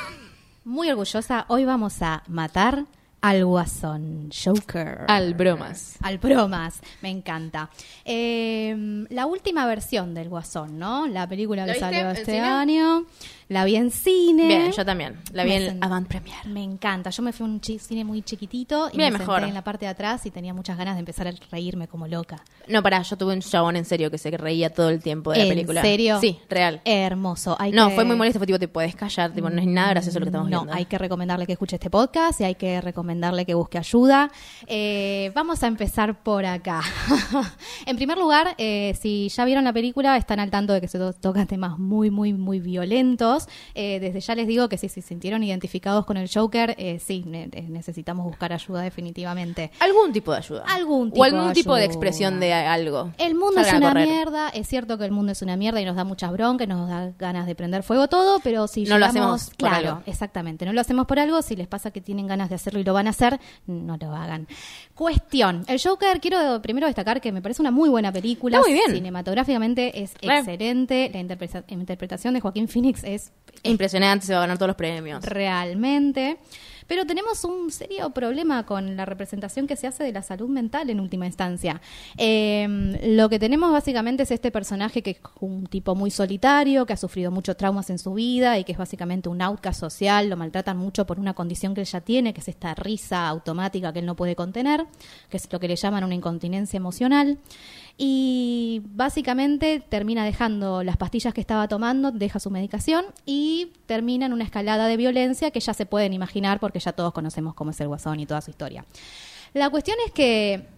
[0.66, 2.86] Muy orgullosa, hoy vamos a matar
[3.22, 5.06] al Guasón, Joker.
[5.08, 5.98] Al bromas.
[6.02, 7.70] Al bromas, me encanta.
[8.04, 11.06] Eh, la última versión del Guasón, ¿no?
[11.06, 13.06] La película ¿La que salió este año.
[13.50, 14.46] La vi en cine.
[14.48, 15.22] Bien, yo también.
[15.32, 16.36] La vi Me en Avant Premier.
[16.48, 17.12] Me encanta.
[17.12, 19.36] Yo me fui a un cine muy chiquitito y Bien, me mejor.
[19.36, 22.08] senté en la parte de atrás y tenía muchas ganas de empezar a reírme como
[22.08, 22.44] loca.
[22.68, 25.38] No, pará, yo tuve un chabón en serio que se reía todo el tiempo de
[25.38, 25.82] la ¿En película.
[25.82, 26.20] serio?
[26.20, 26.82] Sí, real.
[26.84, 27.56] Hermoso.
[27.58, 29.92] Hay no, que- fue muy molesto, fue tipo, te puedes callar, tipo, no es nada
[29.92, 30.74] gracioso lo que estamos no, viendo.
[30.74, 34.30] hay que recomendarle que escuche este podcast y hay que recomendarle que busque ayuda.
[34.68, 36.82] Eh, vamos a empezar por acá.
[37.86, 40.98] en primer lugar, eh, si ya vieron la película, están al tanto de que se
[40.98, 43.37] to- tocan temas muy, muy, muy violentos.
[43.76, 47.24] Eh, desde ya les digo que si se sintieron identificados con el Joker, eh, sí,
[47.26, 49.72] ne- eh, necesitamos buscar ayuda definitivamente.
[49.80, 50.64] Algún tipo de ayuda.
[50.68, 53.12] Algún tipo o algún de tipo de expresión de algo.
[53.18, 55.86] El mundo es Salgan una mierda, es cierto que el mundo es una mierda y
[55.86, 59.06] nos da muchas broncas, nos da ganas de prender fuego todo, pero si No lo
[59.06, 60.02] hacemos por claro, algo.
[60.06, 62.84] exactamente, no lo hacemos por algo, si les pasa que tienen ganas de hacerlo y
[62.84, 64.48] lo van a hacer, no lo hagan.
[64.96, 68.78] Cuestión, el Joker, quiero primero destacar que me parece una muy buena película, Está muy
[68.80, 68.92] bien.
[68.96, 73.27] cinematográficamente es excelente, la interpreta- interpretación de Joaquín Phoenix es
[73.64, 75.24] Impresionante, se va a ganar todos los premios.
[75.24, 76.38] realmente.
[76.88, 80.90] Pero tenemos un serio problema con la representación que se hace de la salud mental
[80.90, 81.82] en última instancia.
[82.18, 82.66] Eh,
[83.04, 86.98] lo que tenemos básicamente es este personaje que es un tipo muy solitario, que ha
[86.98, 90.78] sufrido muchos traumas en su vida y que es básicamente un outcast social, lo maltratan
[90.78, 94.06] mucho por una condición que él ya tiene, que es esta risa automática que él
[94.06, 94.86] no puede contener,
[95.30, 97.38] que es lo que le llaman una incontinencia emocional.
[97.98, 104.34] Y básicamente termina dejando las pastillas que estaba tomando, deja su medicación y termina en
[104.34, 107.82] una escalada de violencia que ya se pueden imaginar porque ya todos conocemos cómo es
[107.82, 108.86] el guasón y toda su historia.
[109.54, 110.77] La cuestión es que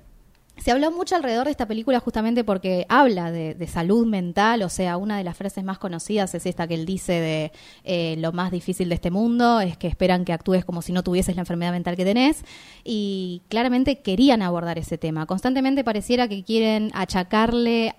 [0.64, 4.98] se habló mucho alrededor de esta película justamente porque habla de, salud mental, o sea,
[4.98, 7.52] una de las frases más conocidas es esta que él dice de
[7.84, 11.04] eh, lo más difícil de este mundo es que esperan que actúes como si no
[11.04, 12.44] tuvieses la enfermedad mental que tenés
[12.84, 15.26] y claramente querían abordar ese tema.
[15.26, 17.96] Constantemente pareciera que quieren achacarle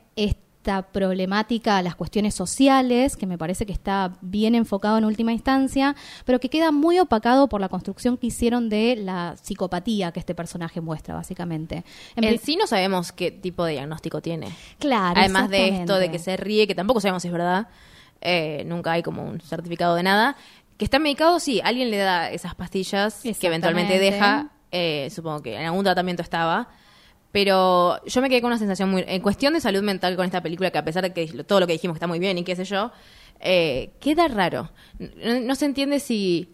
[0.61, 5.33] esta problemática a las cuestiones sociales, que me parece que está bien enfocado en última
[5.33, 5.97] instancia,
[6.27, 10.35] pero que queda muy opacado por la construcción que hicieron de la psicopatía que este
[10.35, 11.83] personaje muestra, básicamente.
[12.15, 14.49] En sí no sabemos qué tipo de diagnóstico tiene.
[14.79, 17.69] Claro, Además de esto de que se ríe, que tampoco sabemos si es verdad,
[18.21, 20.37] eh, nunca hay como un certificado de nada.
[20.77, 25.57] Que está medicado, sí, alguien le da esas pastillas que eventualmente deja, eh, supongo que
[25.57, 26.69] en algún tratamiento estaba.
[27.33, 29.05] Pero yo me quedé con una sensación muy...
[29.07, 31.67] En cuestión de salud mental con esta película, que a pesar de que todo lo
[31.67, 32.91] que dijimos está muy bien y qué sé yo,
[33.41, 34.71] eh, queda raro.
[34.99, 36.53] No, no se entiende si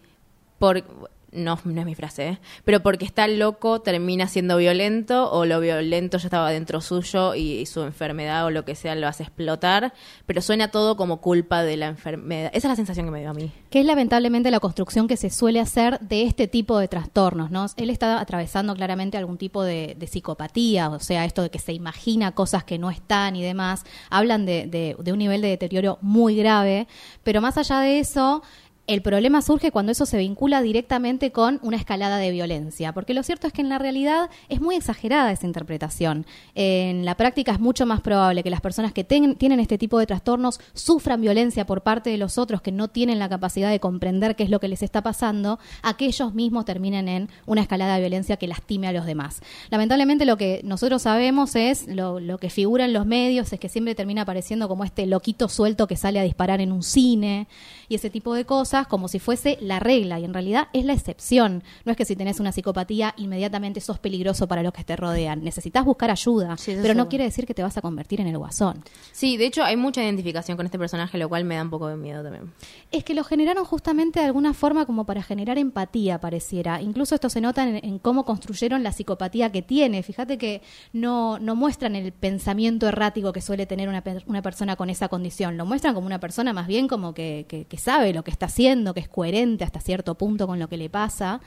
[0.59, 1.09] por...
[1.31, 2.39] No, no es mi frase, ¿eh?
[2.63, 7.65] pero porque está loco termina siendo violento o lo violento ya estaba dentro suyo y,
[7.65, 9.93] su enfermedad o lo que sea lo hace explotar,
[10.25, 12.49] pero suena todo como culpa de la enfermedad.
[12.53, 13.51] Esa es la sensación que me dio a mí.
[13.69, 17.65] que es lamentablemente la construcción que se suele hacer de este tipo de trastornos, ¿no?
[17.75, 21.73] Él está atravesando claramente algún tipo de, de psicopatía, o sea, esto de que se
[21.73, 25.97] imagina cosas que no están y demás, hablan de, de- de un nivel de deterioro
[26.01, 26.87] muy grave,
[27.23, 28.41] pero más allá de eso,
[28.87, 33.21] el problema surge cuando eso se vincula directamente con una escalada de violencia, porque lo
[33.21, 36.25] cierto es que en la realidad es muy exagerada esa interpretación.
[36.55, 39.99] En la práctica es mucho más probable que las personas que ten- tienen este tipo
[39.99, 43.79] de trastornos sufran violencia por parte de los otros que no tienen la capacidad de
[43.79, 47.61] comprender qué es lo que les está pasando, a que ellos mismos terminen en una
[47.61, 49.41] escalada de violencia que lastime a los demás.
[49.69, 53.67] Lamentablemente lo que nosotros sabemos es, lo, lo que figura en los medios es que
[53.67, 57.47] siempre termina apareciendo como este loquito suelto que sale a disparar en un cine
[57.89, 60.93] y ese tipo de cosas como si fuese la regla y en realidad es la
[60.93, 61.63] excepción.
[61.85, 65.43] No es que si tenés una psicopatía inmediatamente sos peligroso para los que te rodean.
[65.43, 68.83] Necesitas buscar ayuda, pero no quiere decir que te vas a convertir en el guasón.
[69.11, 71.87] Sí, de hecho hay mucha identificación con este personaje, lo cual me da un poco
[71.87, 72.51] de miedo también.
[72.91, 76.81] Es que lo generaron justamente de alguna forma como para generar empatía, pareciera.
[76.81, 80.03] Incluso esto se nota en, en cómo construyeron la psicopatía que tiene.
[80.03, 80.61] Fíjate que
[80.93, 85.57] no, no muestran el pensamiento errático que suele tener una, una persona con esa condición.
[85.57, 88.47] Lo muestran como una persona más bien como que, que- que sabe lo que está
[88.47, 91.41] haciendo, que es coherente hasta cierto punto con lo que le pasa.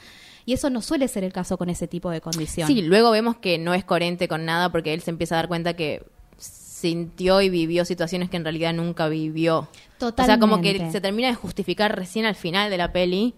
[0.46, 2.66] Y eso no suele ser el caso con ese tipo de condición.
[2.66, 5.48] Sí, luego vemos que no es coherente con nada porque él se empieza a dar
[5.48, 6.02] cuenta que
[6.38, 9.68] sintió y vivió situaciones que en realidad nunca vivió.
[10.00, 10.92] O sea, como que Totalmente.
[10.92, 13.34] se termina de justificar recién al final de la peli,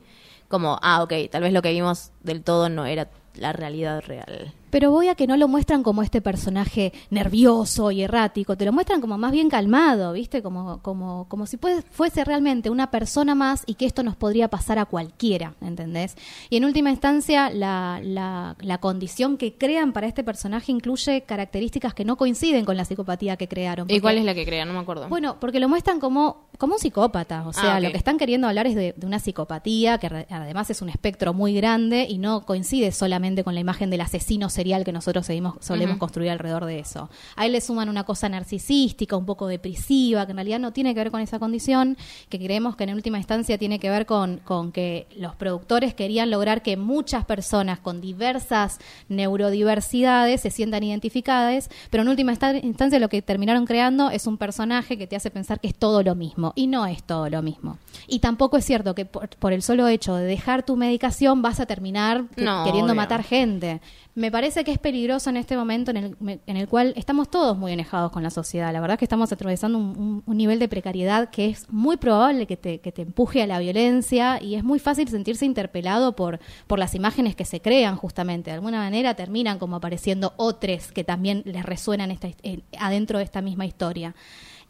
[0.48, 4.52] como, ah, ok, tal vez lo que vimos del todo no era la realidad real.
[4.72, 8.72] Pero voy a que no lo muestran como este personaje nervioso y errático, te lo
[8.72, 10.42] muestran como más bien calmado, ¿viste?
[10.42, 11.58] Como, como, como si
[11.90, 16.16] fuese realmente una persona más y que esto nos podría pasar a cualquiera, ¿entendés?
[16.48, 21.92] Y en última instancia, la, la, la condición que crean para este personaje incluye características
[21.92, 23.90] que no coinciden con la psicopatía que crearon.
[23.90, 24.64] ¿Y cuál es la que crea?
[24.64, 25.06] No me acuerdo.
[25.10, 27.44] bueno, porque lo muestran como, como un psicópata.
[27.46, 27.82] O sea, Ah, ok.
[27.82, 30.88] lo que están queriendo hablar es de, de una psicopatía, que re- además es un
[30.88, 35.26] espectro muy grande y no coincide solamente con la imagen del asesino serial que nosotros
[35.26, 37.10] seguimos, solemos construir alrededor de eso.
[37.34, 40.94] A él le suman una cosa narcisística, un poco depresiva, que en realidad no tiene
[40.94, 41.96] que ver con esa condición,
[42.28, 46.30] que creemos que en última instancia tiene que ver con, con que los productores querían
[46.30, 52.98] lograr que muchas personas con diversas neurodiversidades se sientan identificadas, pero en última insta- instancia
[52.98, 56.14] lo que terminaron creando es un personaje que te hace pensar que es todo lo
[56.14, 57.78] mismo y no es todo lo mismo.
[58.08, 61.60] Y tampoco es cierto que por, por el solo hecho de dejar tu medicación vas
[61.60, 62.94] a terminar No, queriendo obvio.
[63.02, 63.80] matar gente.
[64.14, 67.56] Me parece que es peligroso en este momento en el, en el cual estamos todos
[67.56, 68.70] muy enojados con la sociedad.
[68.72, 71.96] La verdad es que estamos atravesando un, un- un nivel de precariedad que es muy
[71.96, 76.14] probable que te, que te empuje a la violencia y es muy fácil sentirse interpelado
[76.14, 78.50] por, por las imágenes que se crean justamente.
[78.50, 83.24] De alguna manera terminan como apareciendo otros que también les resuenan esta, eh, adentro de
[83.24, 84.14] esta misma historia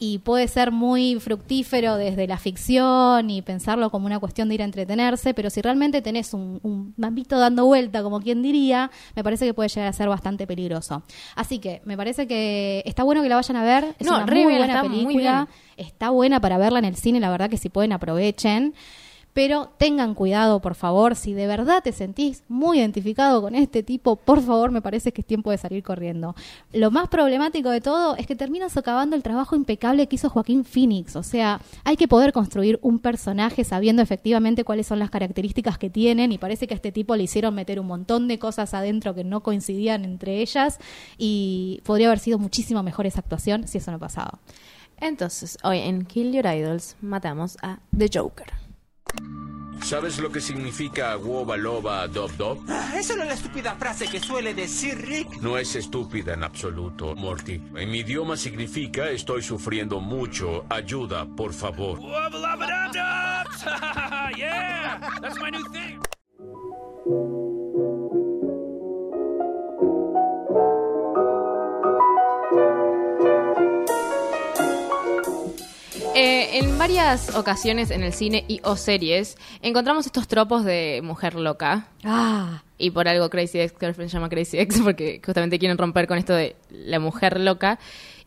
[0.05, 4.63] y puede ser muy fructífero desde la ficción y pensarlo como una cuestión de ir
[4.63, 9.23] a entretenerse, pero si realmente tenés un, un mambito dando vuelta, como quien diría, me
[9.23, 11.05] parece que puede llegar a ser bastante peligroso.
[11.37, 14.27] Así que me parece que está bueno que la vayan a ver, es No, una
[14.27, 17.93] muy buena película, está buena para verla en el cine, la verdad que si pueden
[17.93, 18.75] aprovechen.
[19.33, 24.17] Pero tengan cuidado, por favor, si de verdad te sentís muy identificado con este tipo,
[24.17, 26.35] por favor, me parece que es tiempo de salir corriendo.
[26.73, 30.65] Lo más problemático de todo es que termina socavando el trabajo impecable que hizo Joaquín
[30.65, 31.17] Phoenix.
[31.17, 35.89] O sea, hay que poder construir un personaje sabiendo efectivamente cuáles son las características que
[35.89, 39.15] tienen y parece que a este tipo le hicieron meter un montón de cosas adentro
[39.15, 40.79] que no coincidían entre ellas
[41.17, 44.41] y podría haber sido muchísimo mejor esa actuación si eso no pasaba.
[45.01, 48.62] Entonces, hoy en Kill Your Idols matamos a The Joker.
[49.83, 52.59] ¿Sabes lo que significa Woba Loba Dob Dob?
[52.69, 55.43] Ah, Eso no es la estúpida frase que suele decir Rick.
[55.43, 57.61] No es estúpida en absoluto, Morty.
[57.77, 60.65] En mi idioma significa estoy sufriendo mucho.
[60.71, 61.99] Ayuda, por favor.
[64.37, 65.99] yeah, that's my new thing.
[76.73, 81.89] En varias ocasiones en el cine y o series encontramos estos tropos de mujer loca.
[82.05, 86.07] Ah, Y por algo Crazy Ex Girlfriend se llama Crazy Ex porque justamente quieren romper
[86.07, 87.79] con esto de la mujer loca.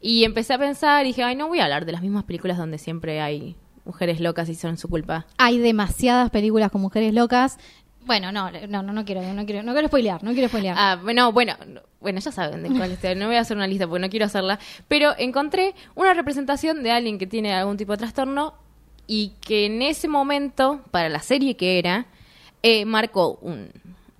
[0.01, 2.57] Y empecé a pensar y dije, ay, no voy a hablar de las mismas películas
[2.57, 5.25] donde siempre hay mujeres locas y son su culpa.
[5.37, 7.57] hay demasiadas películas con mujeres locas.
[8.06, 10.76] Bueno, no, no, no, no quiero, no quiero, no quiero spoilear, no quiero spoilear.
[10.78, 11.56] Ah, bueno, bueno,
[11.99, 13.16] bueno, ya saben de cuál estoy.
[13.16, 14.60] No voy a hacer una lista porque no quiero hacerla.
[14.88, 18.53] Pero encontré una representación de alguien que tiene algún tipo de trastorno
[19.08, 22.06] y que en ese momento, para la serie que era,
[22.62, 23.70] eh, marcó un-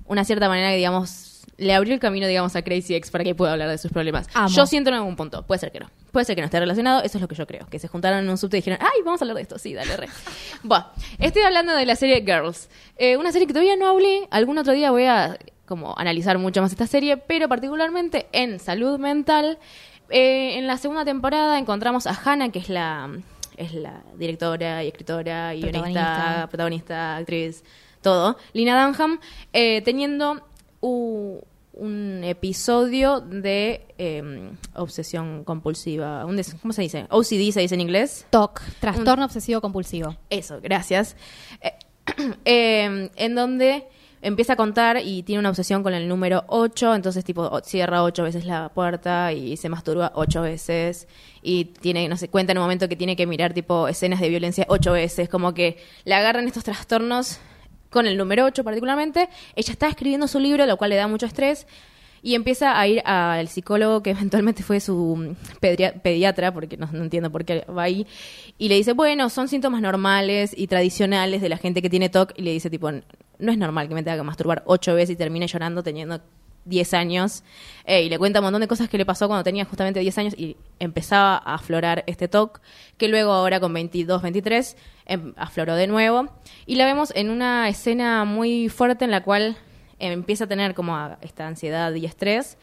[0.08, 3.34] una cierta manera que, digamos, le abrió el camino, digamos, a Crazy Ex para que
[3.36, 4.28] pueda hablar de sus problemas.
[4.34, 4.49] Amo.
[4.49, 5.89] Yo siento en algún punto, puede ser que no.
[6.12, 7.66] Puede ser que no esté relacionado, eso es lo que yo creo.
[7.68, 9.74] Que se juntaron en un subte y dijeron, ay, vamos a hablar de esto, sí,
[9.74, 10.08] dale, re.
[10.64, 10.86] Bueno,
[11.20, 12.70] estoy hablando de la serie Girls.
[12.97, 16.62] Eh, una serie que todavía no hablé, algún otro día voy a como analizar mucho
[16.62, 19.58] más esta serie, pero particularmente en salud mental.
[20.10, 23.10] Eh, en la segunda temporada encontramos a Hannah, que es la,
[23.58, 26.47] es la directora y escritora, guionista, Protagonista.
[26.51, 27.64] protagonista, actriz,
[28.01, 28.38] todo.
[28.53, 29.20] Lina Dunham,
[29.53, 30.41] eh, teniendo
[30.88, 36.26] un episodio de eh, obsesión compulsiva.
[36.26, 37.06] un des- ¿Cómo se dice?
[37.10, 38.26] OCD se dice en inglés.
[38.30, 40.16] TOC, trastorno obsesivo compulsivo.
[40.30, 41.16] Eso, gracias.
[41.62, 41.74] Eh,
[42.46, 43.88] eh, en donde
[44.22, 48.24] empieza a contar y tiene una obsesión con el número 8, entonces tipo cierra ocho
[48.24, 51.08] veces la puerta y se masturba ocho veces
[51.44, 54.30] y tiene, no sé, cuenta en un momento que tiene que mirar tipo escenas de
[54.30, 57.38] violencia ocho veces, como que le agarran estos trastornos
[57.96, 59.30] con el número 8 particularmente.
[59.56, 61.66] Ella está escribiendo su libro, lo cual le da mucho estrés.
[62.22, 67.04] Y empieza a ir al psicólogo, que eventualmente fue su mm, pediatra, porque no, no
[67.04, 68.06] entiendo por qué va ahí.
[68.58, 72.34] Y le dice, bueno, son síntomas normales y tradicionales de la gente que tiene TOC.
[72.36, 75.16] Y le dice, tipo, no es normal que me tenga que masturbar ocho veces y
[75.16, 76.20] termine llorando teniendo
[76.66, 77.43] 10 años.
[77.86, 80.18] Eh, y le cuenta un montón de cosas que le pasó cuando tenía justamente 10
[80.18, 82.59] años y empezaba a aflorar este TOC,
[82.97, 86.30] que luego ahora con 22, 23 em, afloró de nuevo.
[86.66, 89.57] Y la vemos en una escena muy fuerte en la cual
[89.99, 92.57] eh, empieza a tener como esta ansiedad y estrés.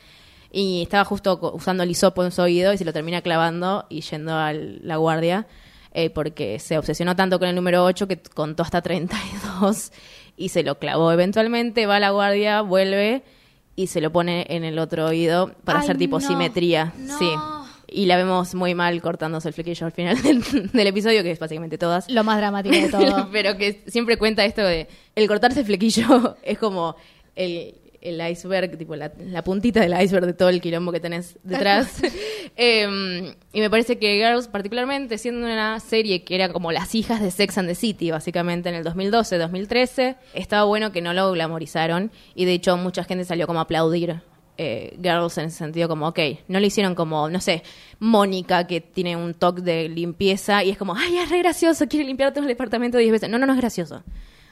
[0.51, 4.03] Y estaba justo usando el hisopo en su oído y se lo termina clavando y
[4.03, 5.47] yendo a la guardia
[5.95, 9.93] eh, porque se obsesionó tanto con el número 8 que contó hasta 32
[10.39, 13.23] y se lo clavó eventualmente, va a la guardia, vuelve
[13.77, 16.93] y se lo pone en el otro oído para Ay, hacer tipo no, simetría.
[16.99, 17.19] no.
[17.19, 17.31] Sí.
[17.95, 20.43] Y la vemos muy mal cortándose el flequillo al final del,
[20.73, 22.09] del episodio, que es básicamente todas.
[22.11, 23.29] Lo más dramático de todo.
[23.31, 26.97] Pero que siempre cuenta esto de el cortarse el flequillo es como
[27.37, 31.39] el, el iceberg, tipo la, la puntita del iceberg de todo el quilombo que tenés
[31.43, 32.03] detrás.
[32.57, 37.23] Em, y me parece que Girls, particularmente siendo una serie que era como las hijas
[37.23, 41.33] de Sex and the City, básicamente en el 2012, 2013, estaba bueno que no lo
[41.33, 44.21] glamorizaron y de hecho mucha gente salió como a aplaudir
[44.59, 47.63] eh, Girls en ese sentido como, ok, no lo hicieron como, no sé,
[47.99, 52.05] Mónica que tiene un toque de limpieza y es como, ay, es re gracioso, quiere
[52.05, 53.31] limpiar todo el departamento 10 veces.
[53.31, 54.03] No, no, no es gracioso.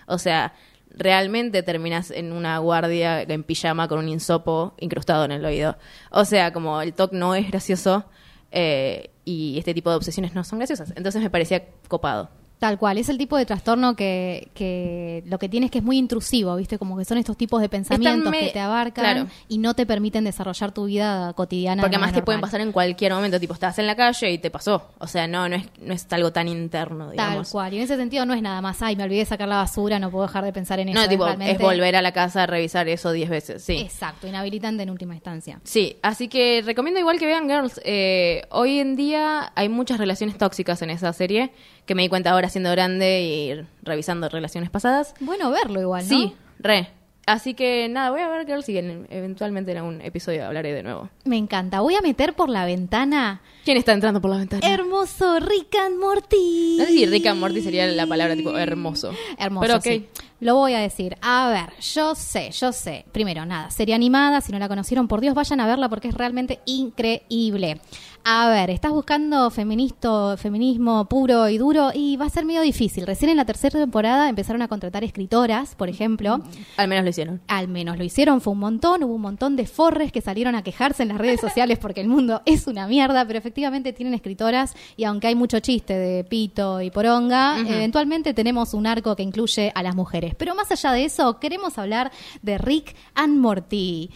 [0.06, 0.54] O sea,
[0.90, 5.76] realmente terminas en una guardia en pijama con un insopo incrustado en el oído.
[6.10, 8.04] O sea, como el toque no es gracioso
[8.50, 10.92] eh, y este tipo de obsesiones no son graciosas.
[10.96, 12.30] Entonces me parecía copado.
[12.60, 15.84] Tal cual, es el tipo de trastorno que, que lo que tiene es que es
[15.84, 16.78] muy intrusivo, ¿viste?
[16.78, 19.26] Como que son estos tipos de pensamientos me- que te abarcan claro.
[19.48, 21.82] y no te permiten desarrollar tu vida cotidiana.
[21.82, 24.36] Porque de además te pueden pasar en cualquier momento, tipo, estás en la calle y
[24.38, 24.90] te pasó.
[24.98, 27.50] O sea, no, no es, no es algo tan interno, Tal digamos.
[27.50, 29.56] cual, y en ese sentido no es nada más, ay, me olvidé de sacar la
[29.56, 31.00] basura, no puedo dejar de pensar en eso.
[31.00, 33.78] No, tipo, realmente- es volver a la casa a revisar eso 10 veces, sí.
[33.78, 35.60] Exacto, inhabilitante en última instancia.
[35.64, 37.80] Sí, así que recomiendo igual que vean Girls.
[37.86, 41.52] Eh, hoy en día hay muchas relaciones tóxicas en esa serie,
[41.86, 45.14] que me di cuenta ahora siendo grande y revisando relaciones pasadas.
[45.20, 46.08] Bueno verlo igual, ¿no?
[46.08, 46.88] Sí, re.
[47.26, 50.82] Así que nada, voy a ver Girls y en- eventualmente en algún episodio hablaré de
[50.82, 51.10] nuevo.
[51.24, 51.80] Me encanta.
[51.80, 53.40] Voy a meter por la ventana.
[53.64, 54.66] ¿Quién está entrando por la ventana?
[54.66, 56.76] Hermoso Rick and Morty.
[56.78, 59.12] No sé si Rick and Morty sería la palabra tipo hermoso.
[59.38, 60.08] Hermoso, Pero sí.
[60.40, 61.16] Lo voy a decir.
[61.20, 63.04] A ver, yo sé, yo sé.
[63.12, 64.40] Primero, nada, serie animada.
[64.40, 67.80] Si no la conocieron, por Dios, vayan a verla porque es realmente increíble.
[68.22, 73.06] A ver, estás buscando feministo, feminismo puro y duro y va a ser medio difícil.
[73.06, 76.40] Recién en la tercera temporada empezaron a contratar escritoras, por ejemplo.
[76.76, 77.40] Al menos lo hicieron.
[77.48, 79.02] Al menos lo hicieron, fue un montón.
[79.04, 82.08] Hubo un montón de forres que salieron a quejarse en las redes sociales porque el
[82.08, 86.82] mundo es una mierda, pero efectivamente tienen escritoras y aunque hay mucho chiste de pito
[86.82, 90.34] y poronga, eventualmente tenemos un arco que incluye a las mujeres.
[90.36, 92.12] Pero más allá de eso, queremos hablar
[92.42, 94.10] de Rick and Morty.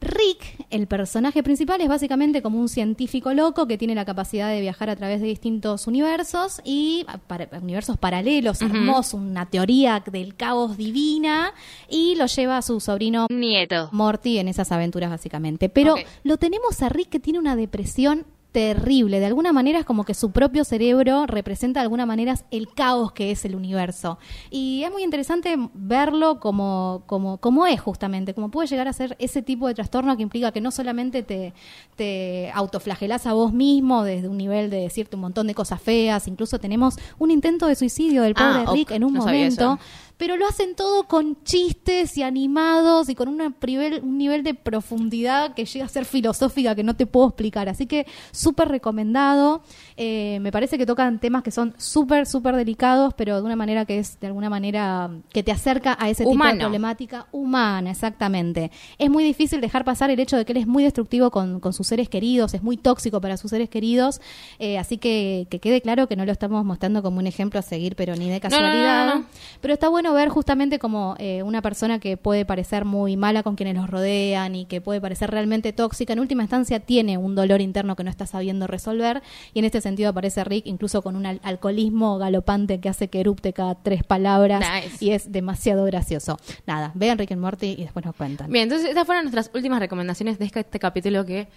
[0.00, 4.60] Rick, el personaje principal, es básicamente como un científico loco que tiene la capacidad de
[4.60, 8.74] viajar a través de distintos universos y para- universos paralelos, Ujú.
[8.74, 11.52] hermoso, una teoría del caos divina
[11.88, 13.88] y lo lleva a su sobrino Nieto.
[13.92, 15.68] Morty en esas aventuras básicamente.
[15.68, 19.20] Pero lo tenemos a Rick que tiene una depresión terrible.
[19.20, 23.12] De alguna manera es como que su propio cerebro representa de alguna manera el caos
[23.12, 24.18] que es el universo.
[24.50, 29.16] Y es muy interesante verlo como, como, como es justamente, como puede llegar a ser
[29.18, 31.54] ese tipo de trastorno que implica que no solamente te,
[31.96, 36.26] te autoflagelás a vos mismo desde un nivel de decirte un montón de cosas feas,
[36.26, 38.72] incluso tenemos un intento de suicidio del pobre Ah.
[38.72, 39.78] Rick en un No momento.
[40.20, 44.52] Pero lo hacen todo con chistes y animados y con una privel- un nivel de
[44.52, 47.70] profundidad que llega a ser filosófica que no te puedo explicar.
[47.70, 49.62] Así que súper recomendado.
[49.96, 53.86] Eh, me parece que tocan temas que son súper, súper delicados, pero de una manera
[53.86, 58.70] que es, de alguna manera, que te acerca a ese tipo de problemática humana, exactamente.
[58.98, 61.72] Es muy difícil dejar pasar el hecho de que él es muy destructivo con, con
[61.72, 64.20] sus seres queridos, es muy tóxico para sus seres queridos.
[64.58, 67.62] Eh, así que que quede claro que no lo estamos mostrando como un ejemplo a
[67.62, 69.06] seguir, pero ni de no, casualidad.
[69.06, 69.24] no, no.
[69.62, 73.56] Pero está bueno ver justamente como eh, una persona que puede parecer muy mala con
[73.56, 77.60] quienes los rodean y que puede parecer realmente tóxica, en última instancia tiene un dolor
[77.60, 79.22] interno que no está sabiendo resolver
[79.54, 83.20] y en este sentido aparece Rick incluso con un al- alcoholismo galopante que hace que
[83.20, 85.04] erupte cada tres palabras Nice.
[85.04, 86.38] y es demasiado gracioso.
[86.66, 88.50] Nada, vean Rick and Morty y después nos cuentan.
[88.50, 91.48] Bien, entonces estas fueron nuestras últimas recomendaciones de este capítulo que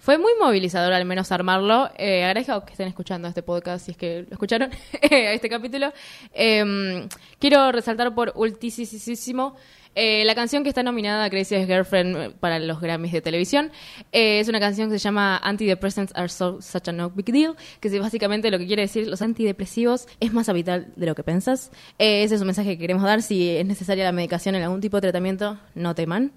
[0.00, 1.90] fue muy movilizador al menos armarlo.
[1.96, 4.70] Eh, agradezco que estén escuchando este podcast si es que lo escucharon,
[5.02, 5.92] eh, este capítulo.
[6.34, 7.06] Eh,
[7.38, 9.54] quiero resaltar por ultisísimo
[9.96, 13.72] eh, la canción que está nominada a Crazy Girlfriend para los Grammys de televisión.
[14.12, 17.56] Eh, es una canción que se llama Antidepressants are so, such a no big deal,
[17.80, 21.24] que es básicamente lo que quiere decir los antidepresivos es más habitual de lo que
[21.24, 21.72] pensas.
[21.98, 23.22] Eh, ese es un mensaje que queremos dar.
[23.22, 26.32] Si es necesaria la medicación en algún tipo de tratamiento, no teman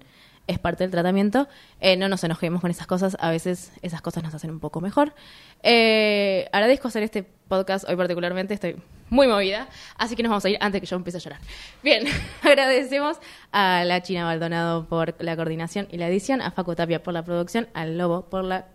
[0.46, 1.48] es parte del tratamiento.
[1.80, 4.80] Eh, no nos enojemos con esas cosas, a veces esas cosas nos hacen un poco
[4.80, 5.14] mejor.
[5.62, 8.76] Eh, agradezco hacer este podcast hoy particularmente, estoy
[9.10, 11.40] muy movida, así que nos vamos a ir antes que yo empiece a llorar.
[11.82, 12.04] Bien,
[12.42, 13.18] agradecemos
[13.52, 17.24] a la China Baldonado por la coordinación y la edición, a Facu Tapia por la
[17.24, 18.66] producción, al Lobo por la...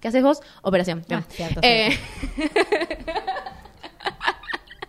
[0.00, 0.40] ¿Qué haces vos?
[0.62, 1.04] Operación.
[1.10, 1.96] Ah, cierto, Eh,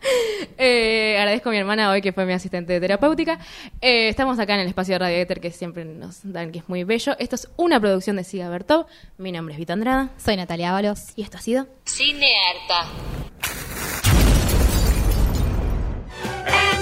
[0.55, 3.39] Eh, agradezco a mi hermana hoy, que fue mi asistente de terapéutica.
[3.81, 6.69] Eh, estamos acá en el espacio de Radio Éter, que siempre nos dan, que es
[6.69, 7.15] muy bello.
[7.17, 8.85] Esto es una producción de Siga Bertov.
[9.17, 10.11] Mi nombre es Vita Andrada.
[10.17, 10.99] Soy Natalia Ábalos.
[11.15, 11.67] Y esto ha sido...
[11.85, 12.87] Cinearta.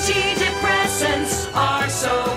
[0.02, 2.31] antidepressants are so